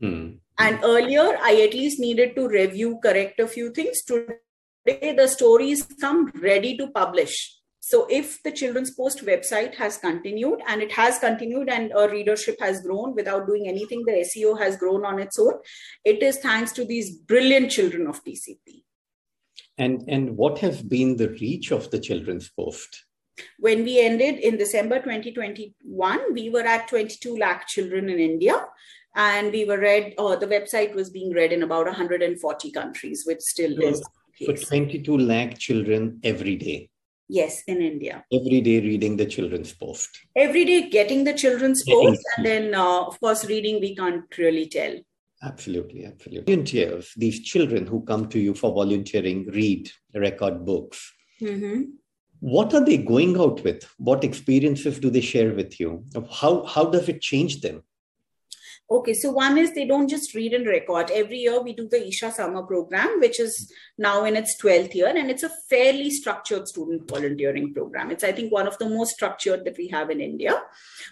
Hmm. 0.00 0.24
and 0.58 0.78
earlier 0.84 1.38
i 1.50 1.52
at 1.66 1.72
least 1.72 1.98
needed 1.98 2.34
to 2.36 2.48
review 2.48 2.98
correct 3.02 3.40
a 3.40 3.46
few 3.46 3.70
things 3.72 4.02
today 4.02 5.14
the 5.20 5.26
stories 5.26 5.86
come 6.00 6.30
ready 6.48 6.76
to 6.76 6.88
publish 6.88 7.56
So 7.86 8.04
if 8.10 8.42
the 8.42 8.50
Children's 8.50 8.90
Post 8.90 9.24
website 9.24 9.76
has 9.76 9.96
continued 9.96 10.60
and 10.66 10.82
it 10.82 10.90
has 10.90 11.20
continued 11.20 11.68
and 11.68 11.92
our 11.92 12.10
readership 12.10 12.56
has 12.58 12.80
grown 12.80 13.14
without 13.14 13.46
doing 13.46 13.68
anything, 13.68 14.02
the 14.04 14.24
SEO 14.30 14.58
has 14.58 14.76
grown 14.76 15.04
on 15.04 15.20
its 15.20 15.38
own, 15.38 15.52
it 16.04 16.20
is 16.20 16.38
thanks 16.38 16.72
to 16.72 16.84
these 16.84 17.16
brilliant 17.16 17.70
children 17.70 18.08
of 18.08 18.24
TCP. 18.24 18.82
And, 19.78 20.02
and 20.08 20.36
what 20.36 20.58
has 20.58 20.82
been 20.82 21.16
the 21.16 21.28
reach 21.28 21.70
of 21.70 21.88
the 21.92 22.00
Children's 22.00 22.48
Post? 22.48 23.05
When 23.58 23.84
we 23.84 24.00
ended 24.00 24.38
in 24.38 24.56
December 24.56 24.98
2021, 24.98 26.32
we 26.32 26.50
were 26.50 26.60
at 26.60 26.88
22 26.88 27.36
lakh 27.36 27.66
children 27.66 28.08
in 28.08 28.18
India 28.18 28.66
and 29.14 29.50
we 29.50 29.64
were 29.64 29.78
read, 29.78 30.14
or 30.18 30.36
the 30.36 30.46
website 30.46 30.94
was 30.94 31.10
being 31.10 31.32
read 31.32 31.52
in 31.52 31.62
about 31.62 31.86
140 31.86 32.70
countries, 32.70 33.24
which 33.26 33.40
still 33.40 33.74
so, 33.74 33.88
is. 33.88 34.04
So 34.42 34.52
22 34.52 35.16
lakh 35.16 35.58
children 35.58 36.20
every 36.22 36.56
day. 36.56 36.90
Yes, 37.28 37.62
in 37.66 37.80
India. 37.82 38.24
Every 38.32 38.60
day 38.60 38.80
reading 38.80 39.16
the 39.16 39.26
Children's 39.26 39.72
Post. 39.72 40.10
Every 40.36 40.64
day 40.64 40.90
getting 40.90 41.24
the 41.24 41.32
Children's 41.32 41.82
getting 41.82 42.10
Post, 42.10 42.22
and 42.36 42.46
then, 42.46 42.74
uh, 42.74 43.06
of 43.06 43.18
course, 43.18 43.46
reading 43.46 43.80
we 43.80 43.96
can't 43.96 44.24
really 44.38 44.68
tell. 44.68 44.94
Absolutely, 45.42 46.04
absolutely. 46.04 46.54
Volunteers, 46.54 47.12
these 47.16 47.42
children 47.42 47.86
who 47.86 48.04
come 48.04 48.28
to 48.28 48.38
you 48.38 48.54
for 48.54 48.72
volunteering, 48.72 49.46
read, 49.46 49.90
record 50.14 50.64
books. 50.64 51.12
Mm-hmm. 51.40 51.82
What 52.40 52.74
are 52.74 52.84
they 52.84 52.98
going 52.98 53.38
out 53.40 53.62
with? 53.64 53.84
What 53.98 54.24
experiences 54.24 54.98
do 54.98 55.10
they 55.10 55.20
share 55.20 55.52
with 55.52 55.80
you? 55.80 56.04
How, 56.30 56.64
how 56.64 56.84
does 56.84 57.08
it 57.08 57.20
change 57.20 57.60
them? 57.60 57.82
Okay, 58.88 59.14
so 59.14 59.32
one 59.32 59.58
is 59.58 59.74
they 59.74 59.84
don't 59.84 60.06
just 60.06 60.32
read 60.32 60.52
and 60.52 60.64
record. 60.64 61.10
Every 61.10 61.38
year 61.38 61.60
we 61.60 61.72
do 61.72 61.88
the 61.88 62.06
Isha 62.06 62.30
Summer 62.30 62.62
Program, 62.62 63.18
which 63.18 63.40
is 63.40 63.72
now 63.98 64.24
in 64.24 64.36
its 64.36 64.56
12th 64.62 64.94
year, 64.94 65.08
and 65.08 65.28
it's 65.28 65.42
a 65.42 65.50
fairly 65.68 66.08
structured 66.08 66.68
student 66.68 67.08
volunteering 67.08 67.74
program. 67.74 68.12
It's, 68.12 68.22
I 68.22 68.30
think, 68.30 68.52
one 68.52 68.68
of 68.68 68.78
the 68.78 68.88
most 68.88 69.14
structured 69.14 69.64
that 69.64 69.76
we 69.76 69.88
have 69.88 70.10
in 70.10 70.20
India. 70.20 70.62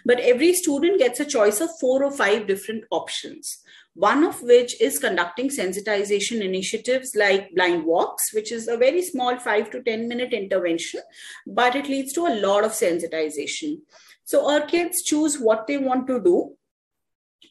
But 0.05 0.21
every 0.21 0.53
student 0.53 0.99
gets 0.99 1.19
a 1.19 1.25
choice 1.25 1.59
of 1.59 1.69
four 1.81 2.05
or 2.05 2.11
five 2.11 2.47
different 2.47 2.85
options. 2.91 3.57
One 3.95 4.23
of 4.23 4.41
which 4.41 4.79
is 4.81 4.99
conducting 4.99 5.49
sensitization 5.49 6.41
initiatives 6.41 7.15
like 7.15 7.55
blind 7.55 7.85
walks, 7.85 8.33
which 8.33 8.51
is 8.51 8.67
a 8.67 8.77
very 8.77 9.01
small 9.01 9.39
five 9.39 9.71
to 9.71 9.81
10 9.81 10.07
minute 10.07 10.33
intervention, 10.33 11.01
but 11.47 11.75
it 11.75 11.87
leads 11.87 12.13
to 12.13 12.27
a 12.27 12.35
lot 12.35 12.63
of 12.63 12.71
sensitization. 12.71 13.79
So 14.25 14.51
our 14.51 14.65
kids 14.65 15.01
choose 15.01 15.39
what 15.39 15.67
they 15.67 15.77
want 15.77 16.07
to 16.07 16.21
do 16.21 16.55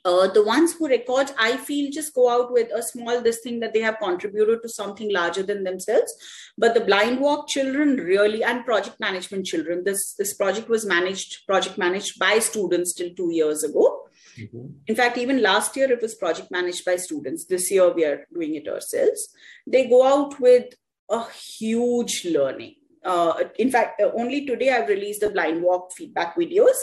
uh, 0.04 0.26
the 0.28 0.44
ones 0.44 0.74
who 0.74 0.86
record, 0.86 1.30
I 1.38 1.56
feel, 1.56 1.90
just 1.90 2.14
go 2.14 2.28
out 2.28 2.52
with 2.52 2.68
a 2.74 2.82
small 2.82 3.22
this 3.22 3.40
thing 3.40 3.60
that 3.60 3.72
they 3.72 3.80
have 3.80 3.98
contributed 3.98 4.62
to 4.62 4.68
something 4.68 5.10
larger 5.10 5.42
than 5.42 5.64
themselves. 5.64 6.14
But 6.58 6.74
the 6.74 6.82
blind 6.82 7.20
walk 7.20 7.48
children 7.48 7.96
really 7.96 8.44
and 8.44 8.66
project 8.66 9.00
management 9.00 9.46
children. 9.46 9.82
This 9.84 10.14
this 10.14 10.34
project 10.34 10.68
was 10.68 10.84
managed 10.84 11.46
project 11.46 11.78
managed 11.78 12.18
by 12.18 12.38
students 12.38 12.92
till 12.92 13.14
two 13.14 13.32
years 13.32 13.64
ago. 13.64 13.93
Mm-hmm. 14.38 14.66
In 14.86 14.96
fact, 14.96 15.18
even 15.18 15.42
last 15.42 15.76
year 15.76 15.90
it 15.90 16.02
was 16.02 16.14
project 16.14 16.50
managed 16.50 16.84
by 16.84 16.96
students. 16.96 17.44
This 17.44 17.70
year 17.70 17.92
we 17.92 18.04
are 18.04 18.26
doing 18.32 18.54
it 18.54 18.68
ourselves. 18.68 19.28
They 19.66 19.88
go 19.88 20.04
out 20.06 20.40
with 20.40 20.74
a 21.08 21.24
huge 21.30 22.24
learning. 22.24 22.76
Uh, 23.04 23.34
in 23.58 23.70
fact, 23.70 24.00
uh, 24.00 24.10
only 24.14 24.46
today 24.46 24.70
I've 24.70 24.88
released 24.88 25.20
the 25.20 25.30
blind 25.30 25.62
walk 25.62 25.92
feedback 25.92 26.36
videos 26.36 26.76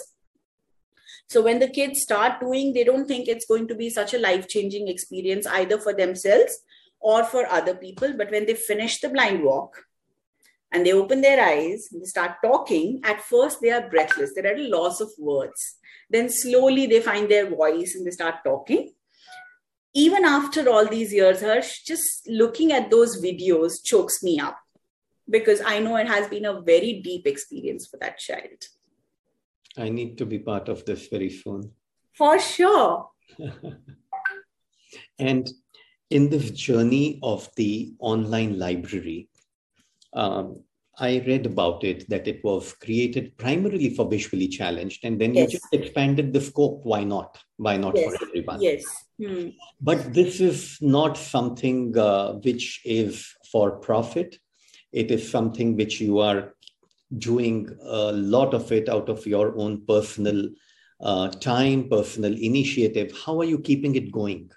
so 1.31 1.41
when 1.41 1.59
the 1.59 1.69
kids 1.69 2.01
start 2.01 2.41
doing, 2.41 2.73
they 2.73 2.83
don't 2.83 3.07
think 3.07 3.29
it's 3.29 3.45
going 3.45 3.65
to 3.69 3.75
be 3.75 3.89
such 3.89 4.13
a 4.13 4.19
life 4.19 4.49
changing 4.49 4.89
experience 4.89 5.47
either 5.47 5.77
for 5.77 5.93
themselves 5.93 6.59
or 6.99 7.23
for 7.23 7.47
other 7.47 7.73
people. 7.73 8.11
But 8.17 8.31
when 8.31 8.45
they 8.45 8.53
finish 8.53 8.99
the 8.99 9.07
blind 9.07 9.41
walk 9.41 9.77
and 10.71 10.85
they 10.85 10.93
open 10.93 11.21
their 11.21 11.43
eyes 11.43 11.89
and 11.91 12.01
they 12.01 12.05
start 12.05 12.37
talking, 12.43 13.01
at 13.03 13.21
first 13.21 13.59
they 13.61 13.71
are 13.71 13.89
breathless, 13.89 14.31
they're 14.33 14.47
at 14.47 14.59
a 14.59 14.67
loss 14.67 15.01
of 15.01 15.09
words. 15.17 15.77
Then 16.09 16.29
slowly 16.29 16.87
they 16.87 17.01
find 17.01 17.29
their 17.29 17.49
voice 17.49 17.95
and 17.95 18.05
they 18.05 18.11
start 18.11 18.35
talking. 18.43 18.93
Even 19.93 20.23
after 20.23 20.69
all 20.69 20.85
these 20.85 21.13
years, 21.13 21.41
Harsh, 21.41 21.83
just 21.85 22.27
looking 22.27 22.71
at 22.71 22.89
those 22.89 23.21
videos 23.21 23.83
chokes 23.83 24.23
me 24.23 24.39
up 24.39 24.57
because 25.29 25.61
I 25.65 25.79
know 25.79 25.97
it 25.97 26.07
has 26.07 26.27
been 26.27 26.45
a 26.45 26.61
very 26.61 27.01
deep 27.01 27.27
experience 27.27 27.87
for 27.87 27.97
that 27.97 28.17
child. 28.17 28.67
I 29.77 29.89
need 29.89 30.17
to 30.17 30.25
be 30.25 30.39
part 30.39 30.69
of 30.69 30.85
this 30.85 31.07
very 31.07 31.29
soon. 31.29 31.71
For 32.13 32.39
sure. 32.39 33.09
and 35.19 35.49
in 36.09 36.29
this 36.29 36.51
journey 36.51 37.19
of 37.23 37.49
the 37.55 37.93
online 37.99 38.59
library, 38.59 39.29
um, 40.13 40.63
I 40.97 41.23
read 41.25 41.45
about 41.45 41.83
it 41.83 42.07
that 42.09 42.27
it 42.27 42.43
was 42.43 42.73
created 42.73 43.37
primarily 43.37 43.95
for 43.95 44.09
visually 44.09 44.47
challenged, 44.47 45.03
and 45.05 45.19
then 45.19 45.33
yes. 45.33 45.53
you 45.53 45.59
just 45.59 45.73
expanded 45.73 46.33
the 46.33 46.41
scope. 46.41 46.81
Why 46.83 47.03
not? 47.03 47.37
Why 47.57 47.77
not 47.77 47.95
yes. 47.95 48.15
for 48.15 48.25
everyone? 48.25 48.61
Yes. 48.61 48.83
Hmm. 49.17 49.49
But 49.79 50.13
this 50.13 50.41
is 50.41 50.77
not 50.81 51.17
something 51.17 51.97
uh, 51.97 52.33
which 52.33 52.81
is 52.83 53.33
for 53.51 53.77
profit. 53.77 54.37
It 54.91 55.11
is 55.11 55.29
something 55.29 55.77
which 55.77 56.01
you 56.01 56.19
are 56.19 56.55
doing 57.17 57.69
a 57.83 58.11
lot 58.11 58.53
of 58.53 58.71
it 58.71 58.89
out 58.89 59.09
of 59.09 59.25
your 59.25 59.57
own 59.57 59.85
personal 59.85 60.49
uh, 60.99 61.29
time, 61.29 61.89
personal 61.89 62.33
initiative. 62.33 63.17
How 63.25 63.39
are 63.39 63.45
you 63.45 63.59
keeping 63.59 63.95
it 63.95 64.11
going? 64.11 64.51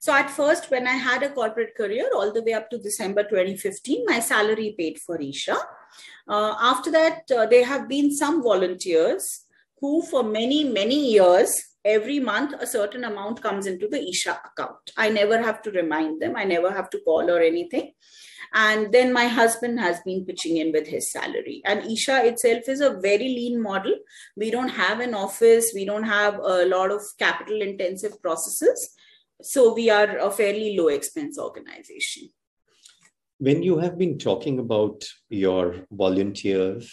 So, 0.00 0.12
at 0.12 0.30
first, 0.30 0.70
when 0.70 0.86
I 0.86 0.94
had 0.94 1.22
a 1.22 1.30
corporate 1.30 1.74
career, 1.76 2.08
all 2.14 2.32
the 2.32 2.42
way 2.42 2.52
up 2.52 2.70
to 2.70 2.78
December 2.78 3.24
2015, 3.24 4.04
my 4.06 4.20
salary 4.20 4.74
paid 4.78 4.98
for 4.98 5.20
Isha. 5.20 5.56
Uh, 6.28 6.54
after 6.60 6.90
that, 6.92 7.22
uh, 7.36 7.46
there 7.46 7.64
have 7.64 7.88
been 7.88 8.14
some 8.14 8.42
volunteers 8.42 9.46
who, 9.80 10.02
for 10.02 10.22
many, 10.22 10.64
many 10.64 11.12
years, 11.12 11.50
every 11.84 12.20
month 12.20 12.54
a 12.60 12.66
certain 12.66 13.04
amount 13.04 13.42
comes 13.42 13.66
into 13.66 13.88
the 13.88 14.02
Isha 14.08 14.40
account. 14.44 14.92
I 14.96 15.08
never 15.08 15.40
have 15.42 15.62
to 15.62 15.70
remind 15.70 16.20
them, 16.20 16.36
I 16.36 16.44
never 16.44 16.70
have 16.70 16.90
to 16.90 17.00
call 17.00 17.30
or 17.30 17.40
anything. 17.40 17.92
And 18.54 18.92
then 18.92 19.12
my 19.12 19.26
husband 19.26 19.78
has 19.78 20.00
been 20.00 20.24
pitching 20.24 20.56
in 20.56 20.72
with 20.72 20.86
his 20.86 21.12
salary. 21.12 21.60
And 21.64 21.90
Isha 21.90 22.24
itself 22.24 22.68
is 22.68 22.80
a 22.80 22.98
very 22.98 23.28
lean 23.28 23.60
model. 23.60 23.94
We 24.36 24.50
don't 24.50 24.70
have 24.70 25.00
an 25.00 25.14
office, 25.14 25.72
we 25.74 25.84
don't 25.84 26.04
have 26.04 26.38
a 26.38 26.64
lot 26.64 26.90
of 26.90 27.02
capital 27.18 27.60
intensive 27.60 28.20
processes. 28.22 28.94
So 29.42 29.72
we 29.74 29.88
are 29.90 30.18
a 30.18 30.30
fairly 30.30 30.76
low 30.76 30.88
expense 30.88 31.38
organization. 31.38 32.28
When 33.38 33.62
you 33.62 33.78
have 33.78 33.96
been 33.96 34.18
talking 34.18 34.58
about 34.58 35.04
your 35.28 35.86
volunteers 35.92 36.92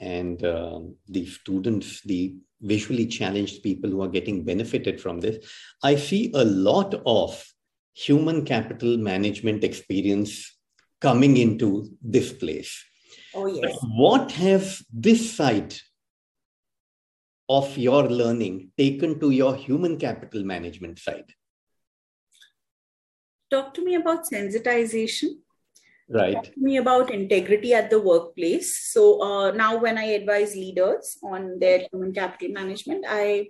and 0.00 0.44
um, 0.44 0.96
the 1.08 1.26
students, 1.26 2.00
the 2.02 2.36
visually 2.60 3.06
challenged 3.06 3.62
people 3.62 3.90
who 3.90 4.02
are 4.02 4.08
getting 4.08 4.44
benefited 4.44 5.00
from 5.00 5.18
this, 5.18 5.44
I 5.82 5.96
see 5.96 6.30
a 6.34 6.44
lot 6.44 6.94
of 7.06 7.44
human 7.92 8.44
capital 8.44 8.96
management 8.96 9.64
experience 9.64 10.56
coming 11.00 11.36
into 11.38 11.88
this 12.00 12.32
place. 12.32 12.84
Oh, 13.34 13.46
yes. 13.46 13.62
But 13.62 13.88
what 13.90 14.32
have 14.32 14.80
this 14.92 15.32
side 15.32 15.74
of 17.48 17.76
your 17.76 18.08
learning 18.08 18.70
taken 18.78 19.18
to 19.18 19.30
your 19.30 19.56
human 19.56 19.98
capital 19.98 20.44
management 20.44 21.00
side? 21.00 21.32
Talk 23.50 23.74
to 23.74 23.84
me 23.84 23.94
about 23.94 24.24
sensitization. 24.24 25.38
Right. 26.08 26.34
Talk 26.34 26.44
to 26.44 26.60
me 26.60 26.76
about 26.78 27.12
integrity 27.12 27.74
at 27.74 27.90
the 27.90 28.00
workplace. 28.00 28.90
So 28.92 29.22
uh, 29.22 29.50
now, 29.52 29.78
when 29.78 29.98
I 29.98 30.04
advise 30.04 30.54
leaders 30.54 31.18
on 31.22 31.58
their 31.58 31.86
human 31.90 32.12
capital 32.12 32.52
management, 32.52 33.04
I 33.08 33.48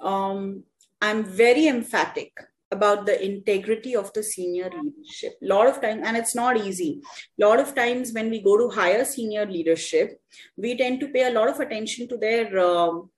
um, 0.00 0.64
I'm 1.00 1.24
very 1.24 1.68
emphatic 1.68 2.32
about 2.72 3.06
the 3.06 3.24
integrity 3.24 3.94
of 3.94 4.12
the 4.12 4.22
senior 4.22 4.68
leadership 4.70 5.34
a 5.40 5.46
lot 5.46 5.68
of 5.68 5.80
time 5.80 6.02
and 6.04 6.16
it's 6.16 6.34
not 6.34 6.56
easy 6.56 7.00
a 7.40 7.46
lot 7.46 7.60
of 7.60 7.74
times 7.76 8.12
when 8.12 8.28
we 8.28 8.42
go 8.42 8.58
to 8.58 8.74
higher 8.74 9.04
senior 9.04 9.46
leadership 9.46 10.20
we 10.56 10.76
tend 10.76 10.98
to 10.98 11.08
pay 11.08 11.28
a 11.28 11.30
lot 11.30 11.48
of 11.48 11.60
attention 11.60 12.08
to 12.08 12.16
their 12.16 12.58
um, 12.58 13.08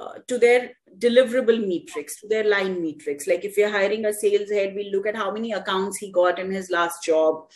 uh, 0.00 0.18
to 0.26 0.38
their 0.38 0.70
deliverable 0.98 1.60
metrics 1.68 2.18
to 2.20 2.26
their 2.26 2.44
line 2.44 2.82
metrics 2.82 3.26
like 3.26 3.44
if 3.44 3.56
you're 3.58 3.70
hiring 3.70 4.06
a 4.06 4.12
sales 4.12 4.50
head 4.50 4.74
we 4.74 4.90
look 4.90 5.06
at 5.06 5.14
how 5.14 5.30
many 5.30 5.52
accounts 5.52 5.98
he 5.98 6.10
got 6.10 6.38
in 6.38 6.50
his 6.50 6.70
last 6.70 7.04
job. 7.04 7.50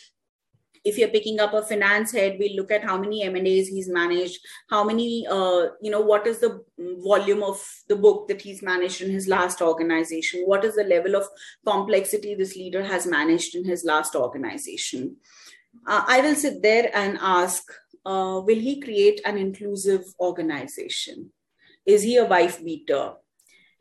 If 0.84 0.98
you're 0.98 1.08
picking 1.08 1.40
up 1.40 1.54
a 1.54 1.62
finance 1.62 2.12
head 2.12 2.36
we 2.38 2.54
look 2.54 2.70
at 2.70 2.84
how 2.84 2.98
many 2.98 3.22
m&as 3.22 3.68
he's 3.68 3.88
managed 3.88 4.38
how 4.68 4.84
many 4.84 5.26
uh, 5.26 5.68
you 5.80 5.90
know 5.90 6.02
what 6.02 6.26
is 6.26 6.40
the 6.40 6.62
volume 6.78 7.42
of 7.42 7.66
the 7.88 7.96
book 7.96 8.28
that 8.28 8.42
he's 8.42 8.62
managed 8.62 9.00
in 9.00 9.10
his 9.10 9.26
last 9.26 9.62
organization? 9.62 10.42
What 10.44 10.66
is 10.66 10.74
the 10.74 10.84
level 10.84 11.16
of 11.16 11.26
complexity 11.66 12.34
this 12.34 12.56
leader 12.56 12.84
has 12.84 13.06
managed 13.06 13.54
in 13.54 13.64
his 13.64 13.84
last 13.86 14.14
organization? 14.14 15.16
Uh, 15.86 16.04
i 16.06 16.20
will 16.20 16.34
sit 16.34 16.62
there 16.62 16.90
and 16.94 17.18
ask 17.20 17.62
uh, 18.06 18.42
will 18.44 18.60
he 18.68 18.80
create 18.80 19.20
an 19.24 19.38
inclusive 19.38 20.04
organization 20.20 21.32
is 21.86 22.02
he 22.02 22.16
a 22.16 22.24
wife 22.24 22.64
beater? 22.64 23.12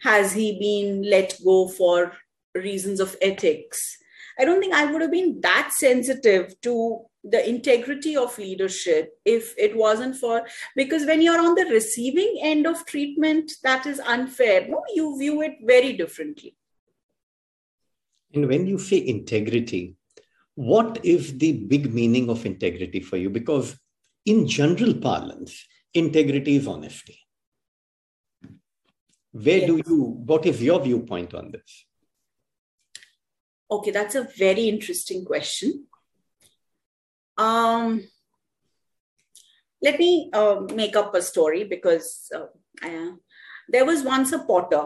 Has 0.02 0.34
he 0.34 0.60
been 0.60 1.10
let 1.10 1.38
go 1.44 1.68
for 1.68 2.13
reasons 2.54 3.00
of 3.00 3.16
ethics? 3.22 3.98
I 4.38 4.46
don't 4.46 4.60
think 4.60 4.74
I 4.74 4.92
would 4.92 5.02
have 5.02 5.12
been 5.12 5.39
that 5.42 5.72
sensitive 5.74 6.60
to 6.62 7.06
the 7.24 7.48
integrity 7.48 8.18
of 8.18 8.38
leadership 8.38 9.18
if 9.24 9.54
it 9.58 9.78
wasn't 9.78 10.18
for 10.18 10.46
because 10.76 11.06
when 11.06 11.22
you're 11.22 11.39
on 11.39 11.56
the 11.56 11.66
receiving 11.66 12.39
end 12.42 12.68
of 12.68 12.86
treatment 12.86 13.54
that 13.63 13.86
is 13.86 14.02
unfair. 14.02 14.68
No 14.68 14.84
you 14.94 15.18
view 15.18 15.42
it 15.42 15.54
very 15.63 15.94
differently. 15.94 16.56
And 18.34 18.48
when 18.48 18.68
you 18.68 18.78
say 18.78 18.98
integrity 18.98 19.96
what 20.56 21.04
is 21.04 21.38
the 21.38 21.54
big 21.54 21.92
meaning 21.94 22.30
of 22.30 22.46
integrity 22.46 23.00
for 23.00 23.18
you? 23.18 23.30
Because 23.30 23.76
in 24.26 24.48
general 24.48 24.94
parlance 24.94 25.66
integrity 25.94 26.58
is 26.58 26.68
honesty 26.68 27.22
where 29.34 29.60
yes. 29.60 29.67
do 29.67 29.82
you 29.88 30.04
what 30.26 30.46
is 30.46 30.62
your 30.62 30.80
viewpoint 30.80 31.34
on 31.34 31.52
this 31.52 31.86
okay 33.69 33.91
that's 33.91 34.15
a 34.15 34.28
very 34.38 34.69
interesting 34.69 35.26
question 35.26 35.86
um, 37.38 38.04
let 39.82 40.00
me 40.00 40.30
uh, 40.34 40.62
make 40.74 40.96
up 40.96 41.13
a 41.13 41.22
story 41.22 41.63
because 41.65 42.30
uh, 42.34 42.46
I, 42.82 43.12
there 43.67 43.86
was 43.86 44.04
once 44.04 44.32
a 44.32 44.39
potter. 44.39 44.86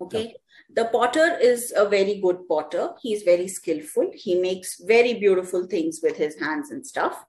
Okay. 0.00 0.24
Yeah. 0.24 0.32
The 0.74 0.84
potter 0.86 1.38
is 1.40 1.72
a 1.76 1.88
very 1.88 2.20
good 2.20 2.48
potter. 2.48 2.90
He's 3.00 3.22
very 3.22 3.46
skillful. 3.46 4.10
He 4.14 4.34
makes 4.34 4.80
very 4.80 5.14
beautiful 5.14 5.66
things 5.66 6.00
with 6.02 6.16
his 6.16 6.38
hands 6.40 6.70
and 6.70 6.86
stuff. 6.86 7.24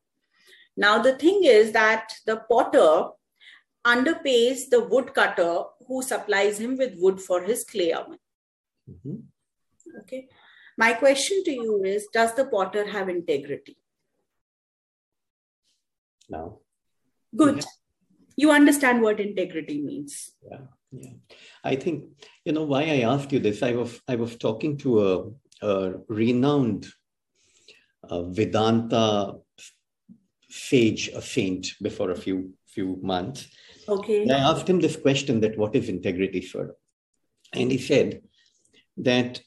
Now, 0.76 1.02
the 1.02 1.17
thing 1.17 1.41
is 1.43 1.72
that 1.74 2.13
the 2.26 2.38
potter 2.50 3.10
underpays 3.86 4.69
the 4.69 4.84
woodcutter 4.84 5.63
who 5.88 6.02
supplies 6.02 6.60
him 6.60 6.78
with 6.78 6.93
wood 6.98 7.22
for 7.22 7.41
his 7.43 7.63
clay 7.63 7.91
oven. 7.91 8.19
Mm-hmm. 8.89 9.15
Okay. 10.02 10.28
My 10.78 10.93
question 10.93 11.43
to 11.43 11.52
you 11.52 11.84
is 11.84 12.08
Does 12.13 12.34
the 12.34 12.46
potter 12.46 12.88
have 12.89 13.10
integrity? 13.10 13.78
No. 16.30 16.62
Good. 17.36 17.58
Yeah. 17.58 17.63
You 18.36 18.52
understand 18.52 19.02
what 19.02 19.19
integrity 19.19 19.82
means. 19.82 20.32
Yeah. 20.50 20.62
Yeah. 20.91 21.13
I 21.63 21.76
think, 21.76 22.06
you 22.46 22.54
know, 22.54 22.63
why 22.63 22.84
I 22.84 23.02
asked 23.02 23.32
you 23.32 23.39
this, 23.39 23.63
I 23.63 23.74
was, 23.74 24.00
I 24.08 24.15
was 24.15 24.36
talking 24.38 24.78
to 24.78 25.34
a, 25.62 25.65
a 25.65 25.93
renowned 26.08 26.88
uh, 28.08 28.24
Vedanta 28.24 29.36
sage, 30.50 31.10
a 31.10 31.22
saint, 31.22 31.74
before 31.82 32.12
a 32.12 32.15
few 32.15 32.54
few 32.67 33.00
months. 33.02 33.48
Okay. 33.88 34.24
And 34.24 34.32
I 34.32 34.39
asked 34.39 34.69
him 34.69 34.80
this 34.80 34.96
question 34.96 35.41
that 35.41 35.58
what 35.58 35.76
is 35.76 35.89
integrity, 35.89 36.41
sir? 36.41 36.76
And 37.54 37.72
he 37.72 37.78
said 37.78 38.22
that 38.98 39.41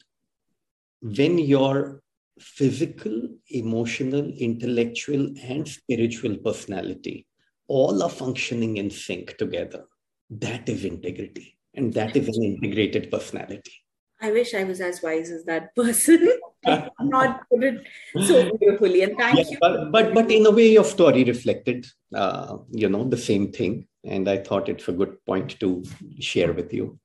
when 1.01 1.38
your 1.38 2.03
physical, 2.38 3.29
emotional, 3.51 4.31
intellectual, 4.38 5.33
and 5.42 5.66
spiritual 5.66 6.37
personality 6.37 7.27
all 7.68 8.03
are 8.03 8.11
functioning 8.11 8.77
in 8.77 8.90
sync 8.90 9.37
together, 9.38 9.85
that 10.31 10.68
is 10.68 10.85
integrity. 10.85 11.57
And 11.75 11.92
that 11.94 12.16
is 12.16 12.29
an 12.29 12.42
integrated 12.42 13.11
personality. 13.11 13.72
I 14.20 14.33
wish 14.33 14.55
I 14.55 14.64
was 14.64 14.81
as 14.81 15.03
wise 15.03 15.31
as 15.31 15.44
that 15.44 15.75
person. 15.75 16.29
not 17.01 17.49
put 17.51 17.62
it 17.62 17.87
so 18.27 18.51
beautifully. 18.57 19.03
And 19.03 19.16
thank 19.16 19.38
yeah, 19.38 19.44
you. 19.51 19.59
But, 19.61 19.92
but 19.92 20.14
but 20.14 20.31
in 20.31 20.46
a 20.46 20.51
way, 20.51 20.72
your 20.72 20.85
story 20.85 21.25
reflected, 21.25 21.87
uh, 22.14 22.59
you 22.70 22.88
know, 22.88 23.05
the 23.05 23.18
same 23.18 23.53
thing. 23.53 23.87
And 24.07 24.29
I 24.29 24.38
thought 24.38 24.69
it's 24.69 24.88
a 24.88 24.92
good 24.92 25.25
point 25.25 25.59
to 25.61 25.85
share 26.21 26.53
with 26.53 26.73
you. 26.73 26.99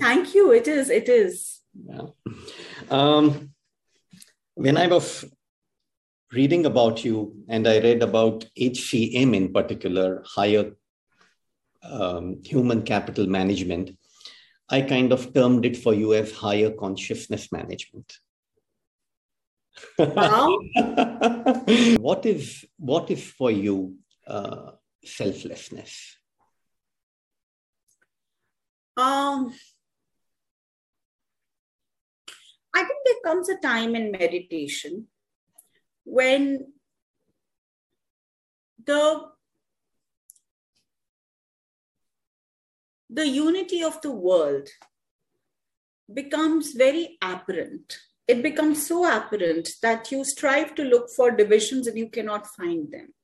thank 0.00 0.34
you. 0.34 0.52
It 0.52 0.66
is. 0.66 0.90
It 0.90 1.08
is. 1.08 1.60
Yeah. 1.74 2.06
Um, 2.90 3.50
when 4.54 4.76
I 4.76 4.86
was 4.86 5.24
reading 6.32 6.66
about 6.66 7.04
you, 7.04 7.44
and 7.48 7.66
I 7.66 7.78
read 7.78 8.02
about 8.02 8.44
HCM 8.58 9.34
in 9.34 9.52
particular, 9.52 10.22
higher 10.26 10.72
um, 11.82 12.42
human 12.44 12.82
capital 12.82 13.26
management, 13.26 13.90
I 14.70 14.82
kind 14.82 15.12
of 15.12 15.32
termed 15.32 15.64
it 15.64 15.76
for 15.76 15.94
you 15.94 16.12
as 16.14 16.32
higher 16.32 16.70
consciousness 16.70 17.50
management. 17.50 18.12
Wow. 19.98 20.58
what 21.98 22.26
is 22.26 22.64
what 22.78 23.10
is 23.10 23.24
for 23.24 23.50
you 23.50 23.96
uh, 24.26 24.72
selflessness? 25.04 26.17
Um, 28.98 29.54
I 32.74 32.82
think 32.82 32.98
there 33.04 33.22
comes 33.24 33.48
a 33.48 33.56
time 33.58 33.94
in 33.94 34.10
meditation 34.10 35.06
when 36.02 36.72
the 38.84 39.28
the 43.08 43.28
unity 43.28 43.84
of 43.84 44.00
the 44.02 44.10
world 44.10 44.68
becomes 46.12 46.72
very 46.72 47.18
apparent. 47.22 47.98
It 48.26 48.42
becomes 48.42 48.84
so 48.84 49.04
apparent 49.04 49.68
that 49.80 50.10
you 50.10 50.24
strive 50.24 50.74
to 50.74 50.82
look 50.82 51.08
for 51.14 51.30
divisions 51.30 51.86
and 51.86 51.96
you 51.96 52.08
cannot 52.08 52.48
find 52.48 52.90
them. 52.90 53.14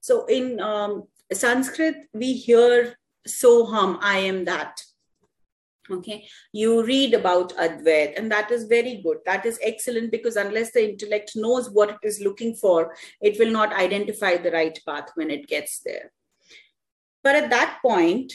So 0.00 0.26
in 0.26 0.60
um, 0.60 1.08
Sanskrit, 1.32 1.96
we 2.12 2.34
hear 2.34 2.96
Soham, 3.28 3.98
I 4.00 4.18
am 4.18 4.44
that 4.44 4.80
okay? 5.90 6.26
You 6.52 6.84
read 6.84 7.14
about 7.14 7.56
advait 7.56 8.16
and 8.16 8.30
that 8.30 8.50
is 8.50 8.64
very 8.64 9.00
good. 9.02 9.18
That 9.26 9.44
is 9.46 9.58
excellent 9.62 10.10
because 10.10 10.36
unless 10.36 10.72
the 10.72 10.90
intellect 10.90 11.32
knows 11.34 11.70
what 11.70 11.90
it 11.90 11.98
is 12.02 12.20
looking 12.20 12.54
for 12.54 12.94
it 13.20 13.38
will 13.38 13.50
not 13.50 13.72
identify 13.72 14.36
the 14.36 14.50
right 14.50 14.78
path 14.86 15.10
when 15.14 15.30
it 15.30 15.48
gets 15.48 15.80
there. 15.80 16.12
But 17.22 17.36
at 17.36 17.50
that 17.50 17.78
point 17.82 18.32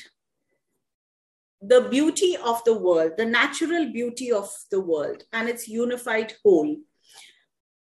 the 1.62 1.88
beauty 1.90 2.38
of 2.38 2.64
the 2.66 2.74
world 2.74 3.14
the 3.18 3.26
natural 3.26 3.92
beauty 3.92 4.32
of 4.32 4.48
the 4.70 4.80
world 4.80 5.24
and 5.34 5.50
its 5.50 5.68
unified 5.68 6.32
whole 6.44 6.78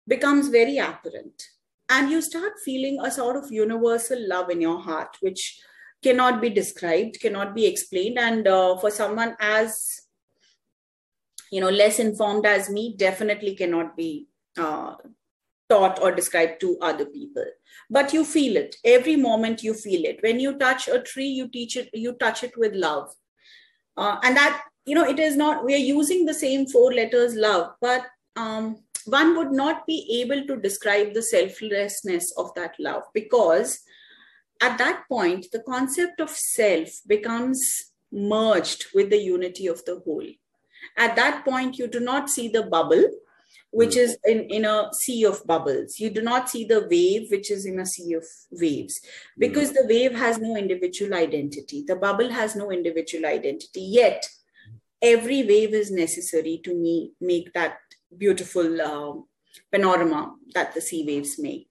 becomes 0.07 0.49
very 0.49 0.77
apparent. 0.77 1.43
And 1.89 2.09
you 2.09 2.21
start 2.21 2.53
feeling 2.63 2.99
a 3.01 3.11
sort 3.11 3.35
of 3.35 3.51
universal 3.51 4.27
love 4.27 4.49
in 4.49 4.61
your 4.61 4.79
heart 4.79 5.17
which 5.21 5.59
cannot 6.03 6.41
be 6.41 6.49
described 6.49 7.19
cannot 7.19 7.55
be 7.55 7.65
explained. 7.65 8.19
And 8.19 8.47
uh, 8.47 8.77
for 8.77 8.91
someone 8.91 9.35
as 9.39 10.01
you 11.51 11.61
know 11.61 11.69
less 11.69 11.99
informed 11.99 12.45
as 12.45 12.69
me 12.69 12.95
definitely 12.97 13.55
cannot 13.55 13.95
be 13.95 14.27
uh, 14.57 14.95
taught 15.69 15.99
or 16.01 16.11
described 16.11 16.59
to 16.61 16.77
other 16.81 17.05
people. 17.05 17.45
But 17.89 18.13
you 18.13 18.25
feel 18.25 18.57
it. 18.57 18.75
Every 18.83 19.15
moment 19.15 19.63
you 19.63 19.73
feel 19.73 20.05
it. 20.05 20.21
When 20.21 20.39
you 20.39 20.57
touch 20.57 20.87
a 20.87 20.99
tree 20.99 21.27
you 21.27 21.47
teach 21.47 21.77
it 21.77 21.89
you 21.93 22.13
touch 22.13 22.43
it 22.43 22.57
with 22.57 22.73
love. 22.73 23.09
Uh, 23.95 24.17
and 24.23 24.35
that 24.35 24.63
you 24.85 24.95
know 24.95 25.05
it 25.05 25.19
is 25.19 25.35
not 25.37 25.63
we 25.63 25.73
are 25.73 25.85
using 25.97 26.25
the 26.25 26.33
same 26.33 26.67
four 26.67 26.93
letters 26.93 27.35
love. 27.35 27.71
But 27.81 28.05
um, 28.35 28.83
one 29.05 29.35
would 29.37 29.51
not 29.51 29.85
be 29.85 30.21
able 30.21 30.45
to 30.47 30.61
describe 30.61 31.13
the 31.13 31.21
selflessness 31.21 32.31
of 32.37 32.53
that 32.55 32.73
love 32.79 33.03
because 33.13 33.79
at 34.63 34.77
that 34.77 35.03
point, 35.09 35.47
the 35.51 35.63
concept 35.73 36.21
of 36.21 36.29
self 36.29 36.89
becomes 37.05 37.91
merged 38.11 38.85
with 38.95 39.09
the 39.09 39.21
unity 39.35 39.67
of 39.67 39.83
the 39.85 39.99
whole. 40.05 40.29
At 40.97 41.15
that 41.17 41.43
point, 41.43 41.77
you 41.77 41.87
do 41.87 41.99
not 41.99 42.29
see 42.29 42.47
the 42.47 42.63
bubble, 42.63 43.03
which 43.71 43.97
is 43.97 44.17
in, 44.23 44.41
in 44.57 44.63
a 44.63 44.89
sea 44.93 45.25
of 45.25 45.45
bubbles. 45.45 45.99
You 45.99 46.09
do 46.11 46.21
not 46.21 46.49
see 46.49 46.63
the 46.63 46.87
wave, 46.89 47.29
which 47.29 47.51
is 47.51 47.65
in 47.65 47.79
a 47.79 47.85
sea 47.85 48.13
of 48.13 48.25
waves, 48.51 49.01
because 49.37 49.73
the 49.73 49.85
wave 49.85 50.15
has 50.15 50.37
no 50.37 50.55
individual 50.55 51.13
identity. 51.13 51.83
The 51.85 51.97
bubble 51.97 52.31
has 52.31 52.55
no 52.55 52.71
individual 52.71 53.25
identity. 53.25 53.81
Yet, 53.81 54.29
every 55.01 55.43
wave 55.43 55.73
is 55.73 55.91
necessary 55.91 56.61
to 56.63 56.73
me, 56.73 57.11
make 57.19 57.51
that 57.53 57.77
beautiful 58.17 58.81
uh, 58.81 59.13
panorama 59.71 60.35
that 60.53 60.73
the 60.73 60.81
sea 60.81 61.03
waves 61.05 61.37
make. 61.37 61.67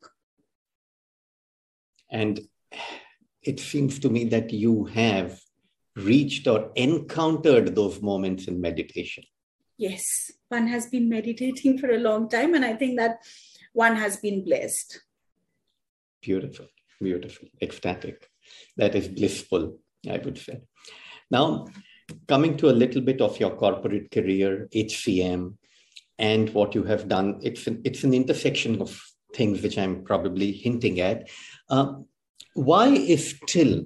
And 2.11 2.41
it 3.43 3.61
seems 3.61 3.99
to 4.01 4.09
me 4.09 4.25
that 4.25 4.53
you 4.53 4.85
have 4.87 5.41
reached 5.97 6.47
or 6.47 6.71
encountered 6.77 7.75
those 7.75 8.01
moments 8.01 8.47
in 8.47 8.61
meditation. 8.61 9.25
Yes, 9.79 10.31
one 10.49 10.67
has 10.69 10.87
been 10.87 11.09
meditating 11.09 11.79
for 11.79 11.91
a 11.91 11.99
long 11.99 12.29
time, 12.29 12.55
and 12.55 12.65
I 12.65 12.75
think 12.75 12.99
that 12.99 13.19
one 13.73 13.97
has 13.97 14.17
been 14.17 14.45
blessed. 14.45 15.01
Beautiful, 16.21 16.67
beautiful, 17.01 17.49
ecstatic. 17.61 18.29
That 18.77 18.95
is 18.95 19.09
blissful, 19.09 19.79
I 20.09 20.19
would 20.19 20.39
say. 20.39 20.61
Now, 21.31 21.67
coming 22.29 22.57
to 22.59 22.69
a 22.69 22.79
little 22.83 23.01
bit 23.01 23.21
of 23.21 23.41
your 23.41 23.57
corporate 23.57 24.11
career, 24.11 24.69
HCM, 24.75 25.57
and 26.19 26.51
what 26.55 26.75
you 26.75 26.85
have 26.85 27.09
done, 27.09 27.41
it's 27.43 27.67
an, 27.67 27.81
it's 27.85 28.05
an 28.05 28.15
intersection 28.15 28.81
of 28.81 29.03
things 29.35 29.63
which 29.63 29.79
I'm 29.79 30.05
probably 30.05 30.53
hinting 30.53 31.01
at. 31.01 31.29
Uh, 31.69 31.95
why 32.55 32.89
if 32.89 33.41
still 33.43 33.85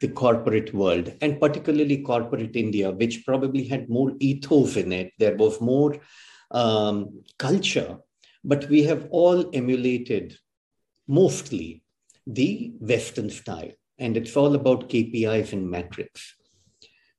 the 0.00 0.08
corporate 0.08 0.74
world 0.74 1.12
and 1.20 1.40
particularly 1.40 2.02
corporate 2.02 2.54
India, 2.54 2.90
which 2.90 3.24
probably 3.24 3.64
had 3.64 3.88
more 3.88 4.12
ethos 4.20 4.76
in 4.76 4.92
it, 4.92 5.12
there 5.18 5.36
was 5.36 5.60
more 5.60 5.96
um, 6.50 7.22
culture, 7.38 7.98
but 8.44 8.68
we 8.68 8.82
have 8.82 9.08
all 9.10 9.50
emulated 9.54 10.36
mostly 11.08 11.82
the 12.26 12.72
Western 12.80 13.30
style, 13.30 13.72
and 13.98 14.16
it's 14.16 14.36
all 14.36 14.54
about 14.54 14.88
KPIs 14.88 15.52
and 15.52 15.70
metrics. 15.70 16.34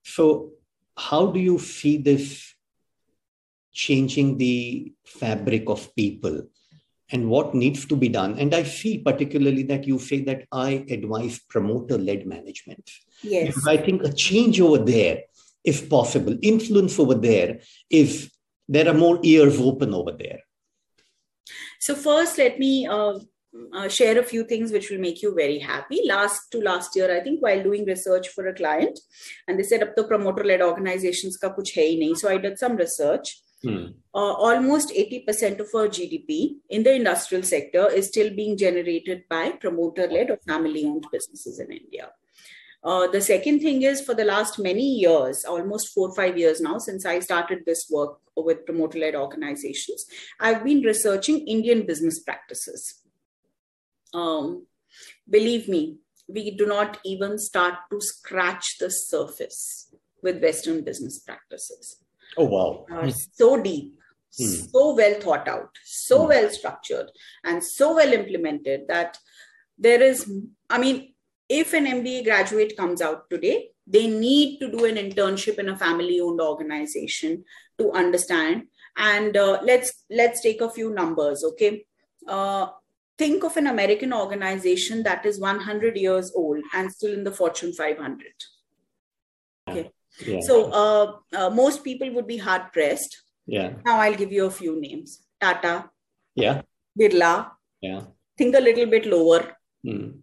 So, 0.03 0.51
how 0.97 1.27
do 1.27 1.39
you 1.39 1.59
see 1.59 1.97
this 1.97 2.53
changing 3.71 4.37
the 4.37 4.93
fabric 5.05 5.69
of 5.69 5.95
people 5.95 6.47
and 7.11 7.29
what 7.29 7.53
needs 7.53 7.85
to 7.85 7.95
be 7.95 8.09
done? 8.09 8.37
And 8.37 8.53
I 8.53 8.63
see 8.63 8.97
particularly 8.99 9.63
that 9.63 9.87
you 9.87 9.99
say 9.99 10.21
that 10.23 10.45
I 10.51 10.85
advise 10.89 11.39
promoter 11.39 11.97
led 11.97 12.25
management. 12.25 12.89
Yes. 13.23 13.47
Because 13.47 13.67
I 13.67 13.77
think 13.77 14.03
a 14.03 14.11
change 14.11 14.59
over 14.59 14.77
there 14.77 15.23
if 15.63 15.89
possible, 15.89 16.37
influence 16.41 16.97
over 16.97 17.15
there 17.15 17.59
if 17.89 18.31
there 18.69 18.87
are 18.87 18.93
more 18.93 19.19
ears 19.23 19.59
open 19.59 19.93
over 19.93 20.11
there. 20.11 20.39
So, 21.79 21.93
first, 21.93 22.37
let 22.37 22.57
me 22.57 22.87
uh, 22.87 23.19
uh, 23.73 23.87
share 23.87 24.17
a 24.19 24.23
few 24.23 24.43
things 24.45 24.71
which 24.71 24.89
will 24.89 24.99
make 24.99 25.21
you 25.21 25.33
very 25.35 25.59
happy. 25.59 26.01
Last 26.05 26.51
to 26.51 26.61
last 26.61 26.95
year, 26.95 27.15
I 27.15 27.21
think, 27.21 27.41
while 27.41 27.61
doing 27.61 27.85
research 27.85 28.29
for 28.29 28.47
a 28.47 28.53
client, 28.53 28.99
and 29.47 29.59
they 29.59 29.63
said 29.63 29.83
up 29.83 29.95
the 29.95 30.05
promoter-led 30.05 30.61
organizations 30.61 31.37
ka 31.37 31.53
kuch 31.53 31.75
hai 31.75 31.89
nahi. 32.01 32.15
So 32.15 32.29
I 32.29 32.37
did 32.37 32.57
some 32.57 32.75
research. 32.75 33.37
Hmm. 33.63 33.87
Uh, 34.13 34.33
almost 34.33 34.89
80% 34.89 35.59
of 35.59 35.67
our 35.73 35.87
GDP 35.87 36.57
in 36.69 36.83
the 36.83 36.93
industrial 36.93 37.43
sector 37.43 37.89
is 37.89 38.07
still 38.07 38.33
being 38.35 38.55
generated 38.57 39.23
by 39.29 39.51
promoter-led 39.51 40.29
or 40.29 40.37
family-owned 40.47 41.07
businesses 41.11 41.59
in 41.59 41.71
India. 41.71 42.11
Uh, 42.83 43.07
the 43.07 43.19
second 43.19 43.59
thing 43.59 43.81
is 43.81 44.01
for 44.01 44.13
the 44.13 44.23
last 44.23 44.59
many 44.59 44.99
years, 44.99 45.43
almost 45.43 45.93
four 45.93 46.09
or 46.09 46.15
five 46.15 46.37
years 46.37 46.61
now, 46.61 46.77
since 46.77 47.05
I 47.05 47.19
started 47.19 47.63
this 47.65 47.87
work 47.89 48.19
with 48.35 48.65
promoter 48.65 48.99
led 48.99 49.15
organizations, 49.15 50.05
I've 50.39 50.63
been 50.63 50.81
researching 50.81 51.47
Indian 51.47 51.87
business 51.87 52.19
practices 52.19 53.01
um, 54.13 54.65
believe 55.29 55.67
me, 55.67 55.97
we 56.27 56.51
do 56.51 56.65
not 56.65 56.99
even 57.05 57.37
start 57.37 57.75
to 57.91 58.01
scratch 58.01 58.77
the 58.79 58.89
surface 58.89 59.93
with 60.21 60.41
Western 60.41 60.83
business 60.83 61.19
practices. 61.19 61.97
Oh, 62.35 62.45
wow. 62.45 62.85
Are 62.91 63.09
so 63.09 63.61
deep, 63.61 63.93
hmm. 64.37 64.45
so 64.45 64.95
well 64.95 65.19
thought 65.19 65.47
out, 65.47 65.69
so 65.83 66.23
hmm. 66.23 66.29
well 66.29 66.49
structured, 66.49 67.09
and 67.43 67.63
so 67.63 67.95
well 67.95 68.11
implemented 68.11 68.87
that 68.87 69.17
there 69.77 70.01
is, 70.01 70.29
I 70.69 70.79
mean, 70.79 71.13
if 71.49 71.73
an 71.73 71.85
MBA 71.85 72.25
graduate 72.25 72.75
comes 72.75 73.01
out 73.01 73.29
today, 73.29 73.69
they 73.85 74.07
need 74.07 74.59
to 74.59 74.69
do 74.69 74.85
an 74.85 74.95
internship 74.95 75.59
in 75.59 75.69
a 75.69 75.77
family 75.77 76.19
owned 76.19 76.41
organization 76.41 77.45
to 77.77 77.91
understand. 77.91 78.63
And 78.97 79.37
uh, 79.37 79.59
let's 79.63 80.03
let's 80.09 80.41
take 80.41 80.59
a 80.59 80.69
few 80.69 80.93
numbers, 80.93 81.43
okay? 81.43 81.85
Uh, 82.27 82.67
think 83.17 83.43
of 83.43 83.55
an 83.55 83.67
American 83.67 84.13
organization 84.13 85.03
that 85.03 85.25
is 85.25 85.39
100 85.39 85.95
years 85.95 86.33
old 86.35 86.61
and 86.73 86.91
still 86.91 87.13
in 87.13 87.23
the 87.23 87.31
Fortune 87.31 87.73
500. 87.73 88.25
Yeah. 90.25 90.39
So 90.39 90.71
uh, 90.71 91.13
uh, 91.36 91.49
most 91.49 91.84
people 91.84 92.12
would 92.13 92.27
be 92.27 92.38
hard 92.38 92.71
pressed. 92.73 93.21
Yeah. 93.45 93.73
Now 93.86 93.99
I'll 93.99 94.15
give 94.15 94.32
you 94.32 94.45
a 94.45 94.51
few 94.51 94.80
names 94.80 95.21
Tata. 95.39 95.89
Yeah. 96.36 96.62
Birla. 96.99 97.51
Yeah. 97.82 98.01
Think 98.38 98.56
a 98.56 98.62
little 98.62 98.86
bit 98.86 99.06
lower. 99.06 99.58
Mm. 99.86 100.19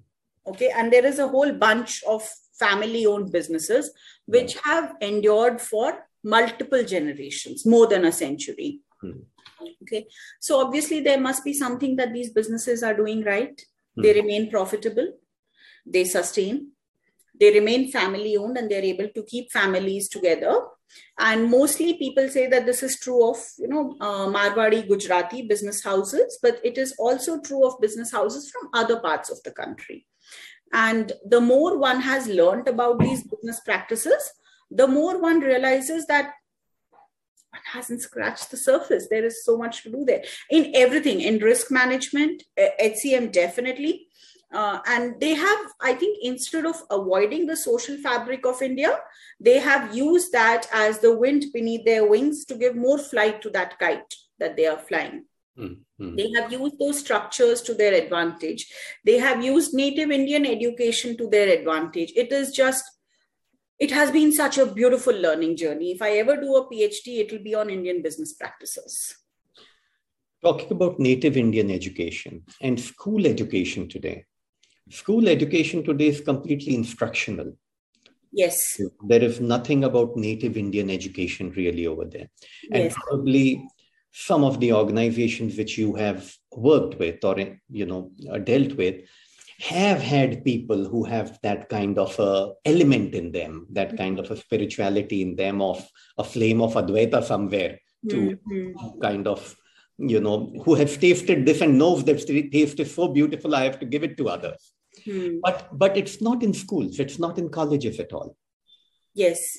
Okay. 0.46 0.70
And 0.76 0.92
there 0.92 1.04
is 1.04 1.18
a 1.18 1.28
whole 1.28 1.52
bunch 1.52 2.02
of 2.04 2.28
family 2.58 3.06
owned 3.06 3.32
businesses 3.32 3.90
which 4.26 4.56
have 4.62 4.94
endured 5.00 5.60
for 5.60 6.06
multiple 6.22 6.82
generations, 6.84 7.66
more 7.66 7.86
than 7.86 8.04
a 8.04 8.12
century. 8.12 8.80
Mm. 9.02 9.22
Okay. 9.82 10.06
So 10.40 10.60
obviously 10.64 11.00
there 11.00 11.20
must 11.20 11.44
be 11.44 11.52
something 11.52 11.96
that 11.96 12.12
these 12.12 12.30
businesses 12.30 12.82
are 12.82 12.94
doing 12.94 13.24
right. 13.24 13.60
Mm. 13.98 14.02
They 14.02 14.12
remain 14.14 14.50
profitable, 14.50 15.12
they 15.86 16.04
sustain, 16.04 16.72
they 17.38 17.52
remain 17.52 17.90
family 17.90 18.36
owned, 18.36 18.56
and 18.56 18.70
they're 18.70 18.82
able 18.82 19.08
to 19.08 19.22
keep 19.24 19.50
families 19.52 20.08
together. 20.08 20.60
And 21.18 21.50
mostly 21.50 21.94
people 21.94 22.28
say 22.28 22.46
that 22.48 22.66
this 22.66 22.82
is 22.82 23.00
true 23.00 23.28
of, 23.30 23.36
you 23.58 23.68
know, 23.68 23.96
uh, 24.00 24.26
Marwadi, 24.26 24.86
Gujarati 24.86 25.42
business 25.42 25.82
houses, 25.82 26.38
but 26.42 26.60
it 26.64 26.78
is 26.78 26.94
also 26.98 27.40
true 27.40 27.66
of 27.66 27.80
business 27.80 28.12
houses 28.12 28.50
from 28.50 28.70
other 28.72 29.00
parts 29.00 29.30
of 29.30 29.42
the 29.42 29.50
country. 29.50 30.06
And 30.72 31.12
the 31.24 31.40
more 31.40 31.78
one 31.78 32.00
has 32.00 32.26
learned 32.26 32.68
about 32.68 32.98
these 32.98 33.22
business 33.22 33.60
practices, 33.60 34.30
the 34.70 34.88
more 34.88 35.20
one 35.20 35.40
realizes 35.40 36.06
that 36.06 36.32
one 37.50 37.62
hasn't 37.72 38.02
scratched 38.02 38.50
the 38.50 38.56
surface. 38.56 39.06
There 39.08 39.24
is 39.24 39.44
so 39.44 39.56
much 39.56 39.84
to 39.84 39.90
do 39.90 40.04
there 40.04 40.24
in 40.50 40.72
everything, 40.74 41.20
in 41.20 41.38
risk 41.38 41.70
management, 41.70 42.42
HCM 42.58 43.30
definitely. 43.30 44.08
Uh, 44.54 44.78
and 44.86 45.20
they 45.20 45.34
have, 45.34 45.58
I 45.80 45.94
think, 45.94 46.18
instead 46.22 46.64
of 46.64 46.80
avoiding 46.88 47.46
the 47.46 47.56
social 47.56 47.96
fabric 47.96 48.46
of 48.46 48.62
India, 48.62 48.98
they 49.40 49.58
have 49.58 49.94
used 49.94 50.30
that 50.32 50.68
as 50.72 51.00
the 51.00 51.16
wind 51.16 51.46
beneath 51.52 51.84
their 51.84 52.06
wings 52.06 52.44
to 52.46 52.54
give 52.54 52.76
more 52.76 52.98
flight 52.98 53.42
to 53.42 53.50
that 53.50 53.78
kite 53.80 54.14
that 54.38 54.56
they 54.56 54.66
are 54.66 54.78
flying. 54.78 55.24
Mm-hmm. 55.58 56.16
They 56.16 56.30
have 56.36 56.52
used 56.52 56.78
those 56.78 57.00
structures 57.00 57.62
to 57.62 57.74
their 57.74 57.94
advantage. 57.94 58.72
They 59.04 59.18
have 59.18 59.44
used 59.44 59.74
native 59.74 60.10
Indian 60.10 60.46
education 60.46 61.16
to 61.18 61.28
their 61.28 61.48
advantage. 61.48 62.12
It 62.16 62.32
is 62.32 62.52
just 62.52 62.84
it 63.78 63.90
has 63.90 64.10
been 64.10 64.32
such 64.32 64.58
a 64.58 64.66
beautiful 64.66 65.14
learning 65.14 65.56
journey. 65.56 65.92
If 65.92 66.00
I 66.00 66.18
ever 66.18 66.36
do 66.36 66.54
a 66.56 66.70
PhD, 66.70 67.18
it 67.18 67.32
will 67.32 67.42
be 67.42 67.54
on 67.56 67.70
Indian 67.70 68.02
business 68.02 68.32
practices. 68.32 69.16
Talking 70.42 70.70
about 70.70 71.00
native 71.00 71.36
Indian 71.36 71.70
education 71.70 72.44
and 72.60 72.78
school 72.78 73.26
education 73.26 73.88
today. 73.88 74.26
School 74.90 75.28
education 75.28 75.82
today 75.82 76.08
is 76.08 76.20
completely 76.20 76.74
instructional. 76.74 77.56
Yes. 78.32 78.80
There 79.06 79.22
is 79.22 79.40
nothing 79.40 79.84
about 79.84 80.16
native 80.16 80.56
Indian 80.56 80.90
education 80.90 81.52
really 81.52 81.86
over 81.86 82.04
there. 82.04 82.28
And 82.72 82.84
yes. 82.84 82.94
probably 82.94 83.66
some 84.12 84.44
of 84.44 84.60
the 84.60 84.72
organizations 84.72 85.56
which 85.56 85.78
you 85.78 85.94
have 85.94 86.32
worked 86.52 86.98
with 86.98 87.24
or 87.24 87.36
you 87.68 87.86
know 87.86 88.10
dealt 88.44 88.76
with 88.76 89.02
have 89.60 90.00
had 90.00 90.44
people 90.44 90.84
who 90.84 91.04
have 91.04 91.38
that 91.42 91.68
kind 91.68 91.98
of 91.98 92.18
a 92.18 92.52
element 92.64 93.14
in 93.14 93.32
them, 93.32 93.66
that 93.70 93.96
kind 93.96 94.18
of 94.18 94.30
a 94.30 94.36
spirituality 94.36 95.22
in 95.22 95.36
them 95.36 95.62
of 95.62 95.86
a 96.18 96.24
flame 96.24 96.60
of 96.60 96.74
Advaita 96.74 97.22
somewhere 97.22 97.78
to 98.10 98.38
mm-hmm. 98.50 99.00
kind 99.00 99.26
of, 99.26 99.56
you 99.98 100.20
know, 100.20 100.52
who 100.64 100.74
have 100.74 100.98
tasted 100.98 101.46
this 101.46 101.60
and 101.60 101.78
knows 101.78 102.04
that 102.04 102.26
taste 102.52 102.80
is 102.80 102.94
so 102.94 103.08
beautiful, 103.08 103.54
I 103.54 103.64
have 103.64 103.78
to 103.80 103.86
give 103.86 104.02
it 104.02 104.16
to 104.18 104.28
others. 104.28 104.73
Mm. 105.06 105.40
But 105.42 105.68
but 105.72 105.96
it's 105.96 106.20
not 106.20 106.42
in 106.42 106.54
schools, 106.54 106.98
it's 106.98 107.18
not 107.18 107.38
in 107.38 107.48
colleges 107.50 108.00
at 108.00 108.12
all. 108.12 108.36
Yes. 109.14 109.58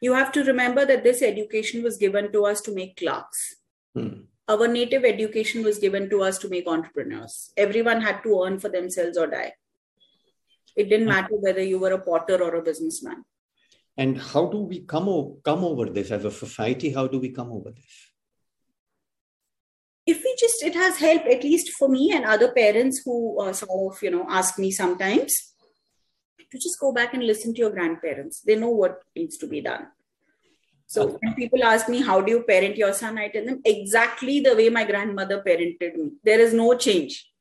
You 0.00 0.12
have 0.14 0.32
to 0.32 0.44
remember 0.44 0.84
that 0.84 1.02
this 1.02 1.22
education 1.22 1.82
was 1.82 1.96
given 1.96 2.30
to 2.32 2.44
us 2.44 2.60
to 2.62 2.74
make 2.74 2.96
clerks. 2.96 3.56
Mm 3.96 4.26
our 4.48 4.68
native 4.68 5.04
education 5.04 5.62
was 5.62 5.78
given 5.78 6.08
to 6.10 6.22
us 6.22 6.38
to 6.38 6.48
make 6.48 6.66
entrepreneurs. 6.66 7.52
Everyone 7.56 8.00
had 8.00 8.22
to 8.24 8.42
earn 8.42 8.58
for 8.58 8.68
themselves 8.68 9.16
or 9.16 9.26
die. 9.26 9.52
It 10.76 10.88
didn't 10.88 11.08
matter 11.08 11.36
whether 11.36 11.62
you 11.62 11.78
were 11.78 11.92
a 11.92 12.00
potter 12.00 12.42
or 12.42 12.54
a 12.56 12.62
businessman. 12.62 13.24
And 13.96 14.18
how 14.18 14.46
do 14.46 14.58
we 14.58 14.80
come, 14.80 15.08
o- 15.08 15.38
come 15.44 15.64
over 15.64 15.86
this 15.86 16.10
as 16.10 16.24
a 16.24 16.30
society? 16.30 16.90
How 16.90 17.06
do 17.06 17.20
we 17.20 17.28
come 17.28 17.52
over 17.52 17.70
this? 17.70 18.11
If 20.06 20.18
we 20.24 20.36
just, 20.38 20.62
it 20.62 20.74
has 20.74 20.98
helped, 20.98 21.26
at 21.28 21.44
least 21.44 21.70
for 21.70 21.88
me 21.88 22.12
and 22.12 22.24
other 22.24 22.52
parents 22.52 23.02
who 23.04 23.40
uh, 23.40 23.52
sort 23.52 23.94
of, 23.94 24.02
you 24.02 24.10
know, 24.10 24.26
ask 24.28 24.58
me 24.58 24.70
sometimes 24.70 25.54
to 26.50 26.58
just 26.58 26.80
go 26.80 26.92
back 26.92 27.14
and 27.14 27.24
listen 27.24 27.54
to 27.54 27.60
your 27.60 27.70
grandparents. 27.70 28.40
They 28.40 28.56
know 28.56 28.70
what 28.70 29.00
needs 29.14 29.38
to 29.38 29.46
be 29.46 29.60
done 29.60 29.86
so 30.92 31.18
when 31.22 31.32
people 31.32 31.64
ask 31.64 31.88
me, 31.88 32.02
how 32.02 32.20
do 32.20 32.30
you 32.30 32.42
parent 32.42 32.76
your 32.76 32.92
son? 32.92 33.16
I 33.16 33.28
tell 33.28 33.46
them 33.46 33.62
exactly 33.64 34.40
the 34.40 34.54
way 34.54 34.68
my 34.68 34.84
grandmother 34.84 35.42
parented 35.42 35.96
me. 35.96 36.10
There 36.22 36.38
is 36.38 36.52
no 36.52 36.76
change. 36.76 37.32